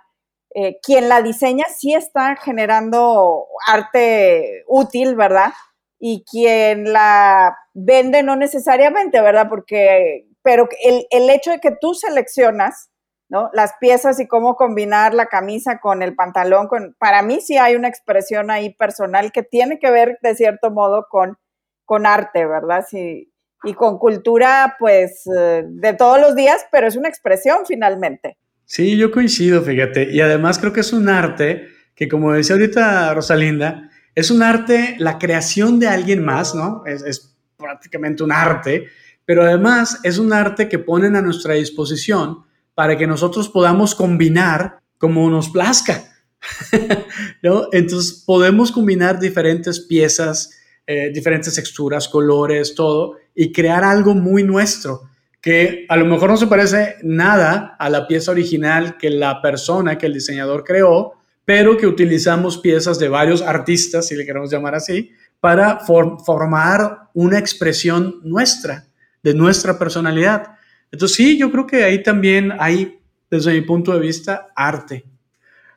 quien 0.84 1.10
la 1.10 1.22
diseña 1.22 1.66
sí 1.76 1.94
está 1.94 2.38
generando 2.38 3.48
arte 3.68 4.64
útil, 4.66 5.18
¿verdad? 5.18 5.52
Y 6.00 6.24
quien 6.24 6.94
la 6.94 7.58
vende 7.74 8.24
no 8.24 8.38
necesariamente, 8.38 9.20
¿verdad? 9.20 9.50
Porque 9.50 10.31
pero 10.44 10.68
el, 10.84 11.06
el, 11.10 11.30
hecho 11.30 11.52
de 11.52 11.60
que 11.60 11.72
tú 11.80 11.94
seleccionas 11.94 12.90
¿no? 13.30 13.50
las 13.54 13.74
piezas 13.80 14.20
y 14.20 14.28
cómo 14.28 14.56
combinar 14.56 15.14
la 15.14 15.28
camisa 15.28 15.80
con 15.80 16.02
el 16.02 16.16
pantalón, 16.16 16.68
con, 16.68 16.96
para 17.00 17.22
mí 17.22 17.40
sí 17.42 17.58
hay 17.58 17.76
una 17.76 17.88
expresión 17.88 18.52
ahí 18.52 18.74
personal 18.74 19.32
que 19.32 19.44
tiene 19.44 19.80
que 19.80 19.90
ver 19.90 20.20
de 20.22 20.36
cierto 20.36 20.70
modo 20.70 21.08
con, 21.10 21.38
con 21.86 22.06
arte, 22.06 22.46
¿verdad? 22.46 22.86
Sí, 22.90 23.32
y 23.64 23.74
con 23.74 24.00
cultura, 24.00 24.76
pues, 24.80 25.24
eh, 25.38 25.64
de 25.66 25.94
todos 25.94 26.20
los 26.20 26.36
días, 26.36 26.66
pero 26.72 26.88
es 26.88 26.96
una 26.96 27.10
expresión 27.10 27.60
finalmente. 27.68 28.38
Sí, 28.66 28.98
yo 28.98 29.12
coincido, 29.12 29.62
fíjate. 29.62 30.12
Y 30.12 30.22
además 30.22 30.58
creo 30.58 30.74
que 30.74 30.80
es 30.80 30.94
un 30.94 31.10
arte 31.10 31.68
que, 31.96 32.08
como 32.08 32.34
decía 32.34 32.56
ahorita 32.56 33.14
Rosalinda, 33.14 33.90
es 34.16 34.32
un 34.32 34.44
arte, 34.44 34.96
la 34.98 35.20
creación 35.20 35.80
de 35.80 35.88
alguien 35.88 36.24
más, 36.24 36.56
¿no? 36.56 36.84
Es, 36.86 37.04
es 37.04 37.38
prácticamente 37.58 38.24
un 38.24 38.32
arte 38.32 38.88
pero 39.32 39.44
además 39.44 40.02
es 40.04 40.18
un 40.18 40.34
arte 40.34 40.68
que 40.68 40.78
ponen 40.78 41.16
a 41.16 41.22
nuestra 41.22 41.54
disposición 41.54 42.40
para 42.76 42.98
que 42.98 43.08
nosotros 43.08 43.48
podamos 43.48 43.96
combinar 43.96 44.80
como 44.98 45.30
nos 45.30 45.50
plazca. 45.50 46.04
¿no? 47.42 47.70
Entonces 47.72 48.26
podemos 48.28 48.74
combinar 48.74 49.22
diferentes 49.22 49.80
piezas, 49.80 50.52
eh, 50.86 51.12
diferentes 51.14 51.56
texturas, 51.56 52.10
colores, 52.10 52.76
todo, 52.76 53.20
y 53.34 53.54
crear 53.54 53.86
algo 53.86 54.14
muy 54.16 54.44
nuestro, 54.44 55.04
que 55.40 55.86
a 55.88 55.96
lo 55.96 56.04
mejor 56.04 56.32
no 56.32 56.36
se 56.36 56.48
parece 56.48 56.98
nada 57.02 57.78
a 57.80 57.90
la 57.90 58.08
pieza 58.08 58.32
original 58.32 58.98
que 58.98 59.12
la 59.12 59.42
persona, 59.42 59.98
que 59.98 60.08
el 60.08 60.14
diseñador 60.14 60.66
creó, 60.66 61.14
pero 61.46 61.78
que 61.78 61.88
utilizamos 61.88 62.58
piezas 62.58 63.00
de 63.00 63.08
varios 63.08 63.42
artistas, 63.42 64.10
si 64.10 64.16
le 64.16 64.26
queremos 64.26 64.52
llamar 64.52 64.76
así, 64.76 65.14
para 65.40 65.80
formar 65.80 67.08
una 67.14 67.40
expresión 67.40 68.20
nuestra, 68.24 68.91
de 69.24 69.34
nuestra 69.34 69.78
personalidad. 69.78 70.56
Entonces 70.92 71.16
sí, 71.16 71.38
yo 71.38 71.52
creo 71.52 71.68
que 71.68 71.84
ahí 71.84 72.04
también 72.04 72.52
hay, 72.60 73.00
desde 73.30 73.54
mi 73.54 73.62
punto 73.62 73.94
de 73.94 74.00
vista, 74.00 74.50
arte. 74.56 75.06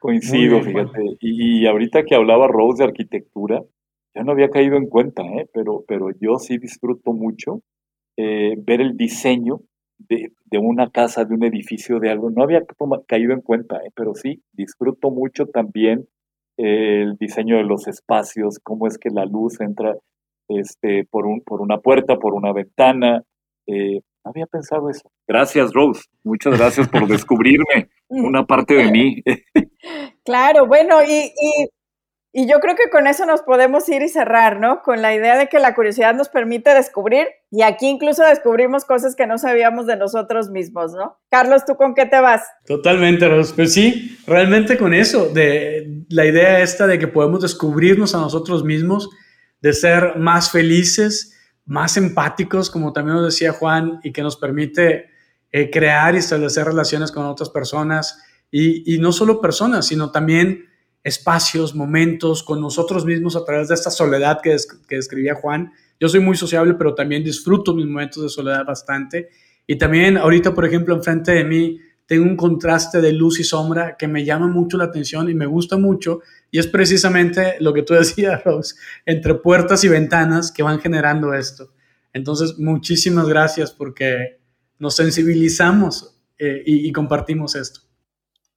Coincido, 0.00 0.61
fíjate. 0.61 1.16
Y, 1.20 1.66
ahorita 1.66 2.04
que 2.04 2.14
hablaba 2.14 2.46
Rose 2.46 2.83
de 2.83 2.88
arquitectura, 2.88 3.62
ya 4.14 4.22
no 4.22 4.33
había 4.33 4.50
caído 4.50 4.76
en 4.76 4.87
cuenta, 4.87 5.22
¿eh? 5.22 5.48
pero, 5.52 5.85
pero 5.88 6.11
yo 6.20 6.38
sí 6.38 6.59
disfruto 6.59 7.12
mucho 7.12 7.62
eh, 8.16 8.54
ver 8.59 8.80
el 8.80 8.96
diseño 8.96 9.61
de, 9.98 10.30
una 10.59 10.90
casa, 10.90 11.24
de 11.24 11.35
un 11.35 11.44
edificio, 11.44 11.98
de 12.00 12.11
algo. 12.11 12.30
No 12.30 12.42
había 12.42 12.62
caído 13.07 13.33
en 13.33 13.40
cuenta, 13.40 13.78
¿eh? 13.78 13.90
pero 13.94 14.14
sí, 14.14 14.42
disfruto 14.52 15.11
mucho 15.11 15.46
también 15.46 16.07
el 16.57 17.16
diseño 17.16 17.57
de 17.57 17.64
los 17.64 17.88
espacios, 17.88 18.61
cómo 18.62 18.87
es 18.87 18.98
que 18.98 19.11
la 19.11 19.24
luz 19.24 19.61
entra 19.61 19.96
este, 20.48 21.04
por, 21.11 21.26
un, 21.26 21.40
por 21.40 21.61
una 21.61 21.78
puerta, 21.78 22.16
por 22.16 22.35
una 22.35 22.52
ventana. 22.52 23.22
Eh, 23.66 24.00
no 24.24 24.31
había 24.31 24.46
pensado 24.46 24.88
eso. 24.90 25.11
Gracias, 25.29 25.72
Rose. 25.72 26.05
Muchas 26.22 26.59
gracias 26.59 26.88
por 26.88 27.07
descubrirme 27.07 27.90
una 28.09 28.46
parte 28.46 28.74
de 28.74 28.90
mí. 28.90 29.22
Claro, 30.24 30.66
bueno, 30.66 31.03
y, 31.03 31.33
y, 32.33 32.48
yo 32.48 32.59
creo 32.59 32.74
que 32.74 32.90
con 32.90 33.07
eso 33.07 33.27
nos 33.27 33.42
podemos 33.42 33.88
ir 33.88 34.03
y 34.03 34.09
cerrar, 34.09 34.59
¿no? 34.59 34.83
Con 34.83 35.03
la 35.03 35.14
idea 35.14 35.37
de 35.37 35.48
que 35.48 35.59
la 35.59 35.74
curiosidad 35.74 36.14
nos 36.14 36.29
permite 36.29 36.74
descubrir 36.74 37.29
y 37.50 37.62
aquí 37.62 37.87
incluso 37.87 38.24
descubrimos 38.24 38.85
cosas 38.85 39.14
que 39.14 39.27
no 39.27 39.38
sabíamos 39.38 39.87
de 39.87 39.96
nosotros 39.96 40.50
mismos, 40.50 40.92
¿no? 40.94 41.18
Carlos, 41.31 41.64
¿tú 41.66 41.77
con 41.77 41.94
qué 41.94 42.07
te 42.07 42.18
vas? 42.20 42.42
Totalmente, 42.66 43.29
Rose. 43.29 43.53
Pues 43.55 43.74
sí, 43.74 44.18
realmente 44.27 44.79
con 44.79 44.94
eso, 44.94 45.29
de 45.29 46.05
la 46.09 46.24
idea 46.24 46.61
esta 46.61 46.87
de 46.87 46.98
que 46.98 47.07
podemos 47.07 47.42
descubrirnos 47.42 48.14
a 48.14 48.18
nosotros 48.18 48.64
mismos, 48.64 49.11
de 49.61 49.72
ser 49.72 50.16
más 50.16 50.50
felices, 50.50 51.34
más 51.66 51.96
empáticos, 51.96 52.70
como 52.70 52.92
también 52.92 53.16
nos 53.16 53.27
decía 53.27 53.53
Juan, 53.53 54.00
y 54.03 54.12
que 54.12 54.22
nos 54.22 54.37
permite 54.37 55.07
eh, 55.50 55.70
crear 55.70 56.14
y 56.14 56.18
establecer 56.18 56.66
relaciones 56.66 57.11
con 57.11 57.24
otras 57.27 57.50
personas, 57.50 58.22
y, 58.50 58.98
no 58.98 59.11
solo 59.11 59.40
personas, 59.40 59.88
sino 59.88 60.12
también 60.12 60.66
espacios, 61.03 61.74
momentos 61.74 62.44
con 62.44 62.61
nosotros 62.61 63.05
mismos 63.05 63.35
a 63.35 63.44
través 63.44 63.66
de 63.66 63.74
esta 63.74 63.90
soledad 63.90 64.38
que, 64.40 64.55
que 64.88 64.94
describía 64.94 65.35
Juan. 65.35 65.72
Yo 65.98 66.09
soy 66.09 66.20
muy 66.20 66.37
sociable, 66.37 66.74
pero 66.74 66.94
también 66.94 67.24
disfruto 67.24 67.74
mis 67.74 67.87
momentos 67.87 68.22
de 68.22 68.29
soledad 68.29 68.64
bastante. 68.64 69.29
Y 69.66 69.77
también 69.77 70.16
ahorita, 70.16 70.55
por 70.55 70.64
ejemplo, 70.64 70.94
enfrente 70.94 71.33
de 71.33 71.42
mí 71.42 71.81
tengo 72.07 72.25
un 72.25 72.37
contraste 72.37 73.01
de 73.01 73.12
luz 73.12 73.40
y 73.40 73.45
sombra 73.45 73.97
que 73.97 74.09
me 74.09 74.25
llama 74.25 74.49
mucho 74.49 74.77
la 74.77 74.85
atención 74.85 75.29
y 75.29 75.35
me 75.35 75.47
gusta 75.47 75.77
mucho. 75.77 76.21
Y 76.51 76.59
es 76.59 76.67
precisamente 76.67 77.57
lo 77.61 77.73
que 77.73 77.83
tú 77.83 77.95
decías, 77.95 78.45
Rose, 78.45 78.77
entre 79.07 79.35
puertas 79.35 79.85
y 79.85 79.88
ventanas 79.88 80.53
que 80.53 80.62
van 80.62 80.81
generando 80.81 81.35
esto. 81.35 81.71
Entonces, 82.12 82.59
muchísimas 82.59 83.29
gracias 83.29 83.73
porque 83.73 84.38
nos 84.79 84.97
sensibilizamos 84.97 86.21
eh, 86.38 86.62
y, 86.64 86.88
y 86.88 86.93
compartimos 86.93 87.57
esto. 87.57 87.81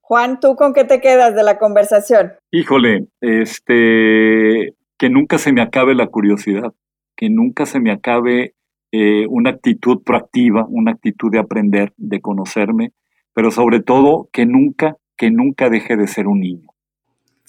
Juan, 0.01 0.39
¿tú 0.39 0.55
con 0.55 0.73
qué 0.73 0.85
te 0.85 1.01
quedas 1.01 1.35
de 1.35 1.43
la 1.43 1.57
conversación? 1.57 2.31
Híjole, 2.51 3.07
este, 3.19 4.73
que 4.97 5.09
nunca 5.09 5.37
se 5.37 5.51
me 5.51 5.61
acabe 5.61 5.95
la 5.95 6.07
curiosidad, 6.07 6.73
que 7.17 7.29
nunca 7.29 7.65
se 7.65 7.81
me 7.81 7.91
acabe 7.91 8.55
eh, 8.93 9.27
una 9.27 9.49
actitud 9.49 10.01
proactiva, 10.03 10.65
una 10.69 10.91
actitud 10.91 11.29
de 11.29 11.39
aprender, 11.39 11.93
de 11.97 12.21
conocerme, 12.21 12.93
pero 13.37 13.51
sobre 13.51 13.81
todo 13.81 14.29
que 14.33 14.47
nunca, 14.47 14.97
que 15.15 15.29
nunca 15.29 15.69
deje 15.69 15.95
de 15.95 16.07
ser 16.07 16.25
un 16.25 16.39
niño. 16.39 16.69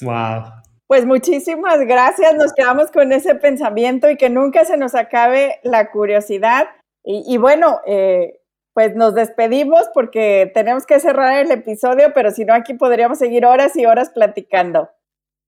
Wow. 0.03 0.43
Pues 0.87 1.07
muchísimas 1.07 1.81
gracias, 1.87 2.35
nos 2.35 2.53
quedamos 2.53 2.91
con 2.91 3.11
ese 3.11 3.35
pensamiento 3.37 4.11
y 4.11 4.19
que 4.19 4.29
nunca 4.29 4.67
se 4.67 4.77
nos 4.77 4.95
acabe 4.95 5.61
la 5.63 5.91
curiosidad. 5.91 6.67
Y, 7.03 7.39
bueno, 7.39 7.79
eh, 7.87 8.35
pues 8.75 8.97
nos 8.97 9.15
despedimos 9.15 9.89
porque 9.95 10.51
tenemos 10.53 10.85
que 10.85 11.01
cerrar 11.01 11.43
el 11.43 11.51
episodio, 11.51 12.13
pero 12.15 12.33
si 12.33 12.45
no, 12.45 12.53
aquí 12.53 12.75
podríamos 12.75 13.19
seguir 13.19 13.47
horas 13.47 13.75
y 13.75 13.87
horas 13.87 14.11
platicando. 14.11 14.91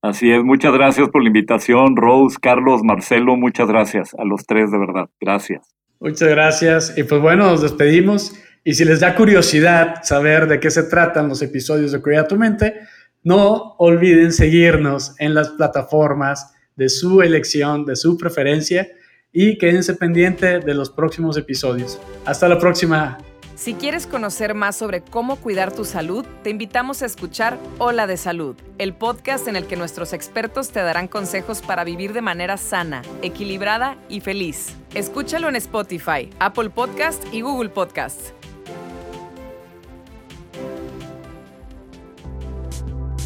Así 0.01 0.33
es, 0.33 0.43
muchas 0.43 0.73
gracias 0.73 1.11
por 1.11 1.21
la 1.23 1.29
invitación, 1.29 1.97
Rose, 1.97 2.39
Carlos, 2.41 2.81
Marcelo, 2.83 3.37
muchas 3.37 3.69
gracias 3.69 4.15
a 4.15 4.25
los 4.25 4.47
tres, 4.47 4.71
de 4.71 4.79
verdad, 4.79 5.11
gracias. 5.21 5.77
Muchas 6.01 6.31
gracias. 6.31 6.97
Y 6.97 7.03
pues 7.03 7.21
bueno, 7.21 7.45
nos 7.45 7.61
despedimos. 7.61 8.35
Y 8.63 8.75
si 8.75 8.85
les 8.85 9.01
da 9.01 9.15
curiosidad 9.15 10.03
saber 10.03 10.47
de 10.47 10.61
qué 10.61 10.71
se 10.71 10.83
tratan 10.83 11.29
los 11.29 11.41
episodios 11.41 11.93
de 11.93 12.01
Cuida 12.03 12.29
tu 12.29 12.37
Mente, 12.37 12.81
no 13.23 13.75
olviden 13.79 14.33
seguirnos 14.33 15.15
en 15.19 15.35
las 15.35 15.49
plataformas 15.51 16.53
de 16.77 16.89
su 16.91 17.23
elección, 17.23 17.87
de 17.87 17.97
su 17.97 18.19
preferencia 18.19 18.89
y 19.33 19.57
quédense 19.57 19.95
pendientes 19.95 20.65
de 20.65 20.75
los 20.75 20.91
próximos 20.91 21.39
episodios. 21.39 21.99
Hasta 22.27 22.49
la 22.49 22.59
próxima. 22.59 23.19
Si 23.57 23.75
quieres 23.75 24.07
conocer 24.07 24.55
más 24.55 24.77
sobre 24.77 25.03
cómo 25.03 25.37
cuidar 25.37 25.73
tu 25.73 25.85
salud, 25.85 26.25
te 26.43 26.49
invitamos 26.49 27.03
a 27.03 27.07
escuchar 27.07 27.59
Hola 27.79 28.07
de 28.07 28.17
Salud, 28.17 28.57
el 28.79 28.95
podcast 28.95 29.49
en 29.49 29.57
el 29.57 29.67
que 29.67 29.77
nuestros 29.77 30.15
expertos 30.15 30.71
te 30.71 30.81
darán 30.81 31.09
consejos 31.09 31.61
para 31.61 31.85
vivir 31.85 32.15
de 32.15 32.23
manera 32.23 32.57
sana, 32.57 33.03
equilibrada 33.21 33.99
y 34.09 34.21
feliz. 34.21 34.75
Escúchalo 34.95 35.51
en 35.51 35.57
Spotify, 35.57 36.31
Apple 36.39 36.71
Podcast 36.71 37.23
y 37.33 37.43
Google 37.43 37.69
Podcast. 37.69 38.33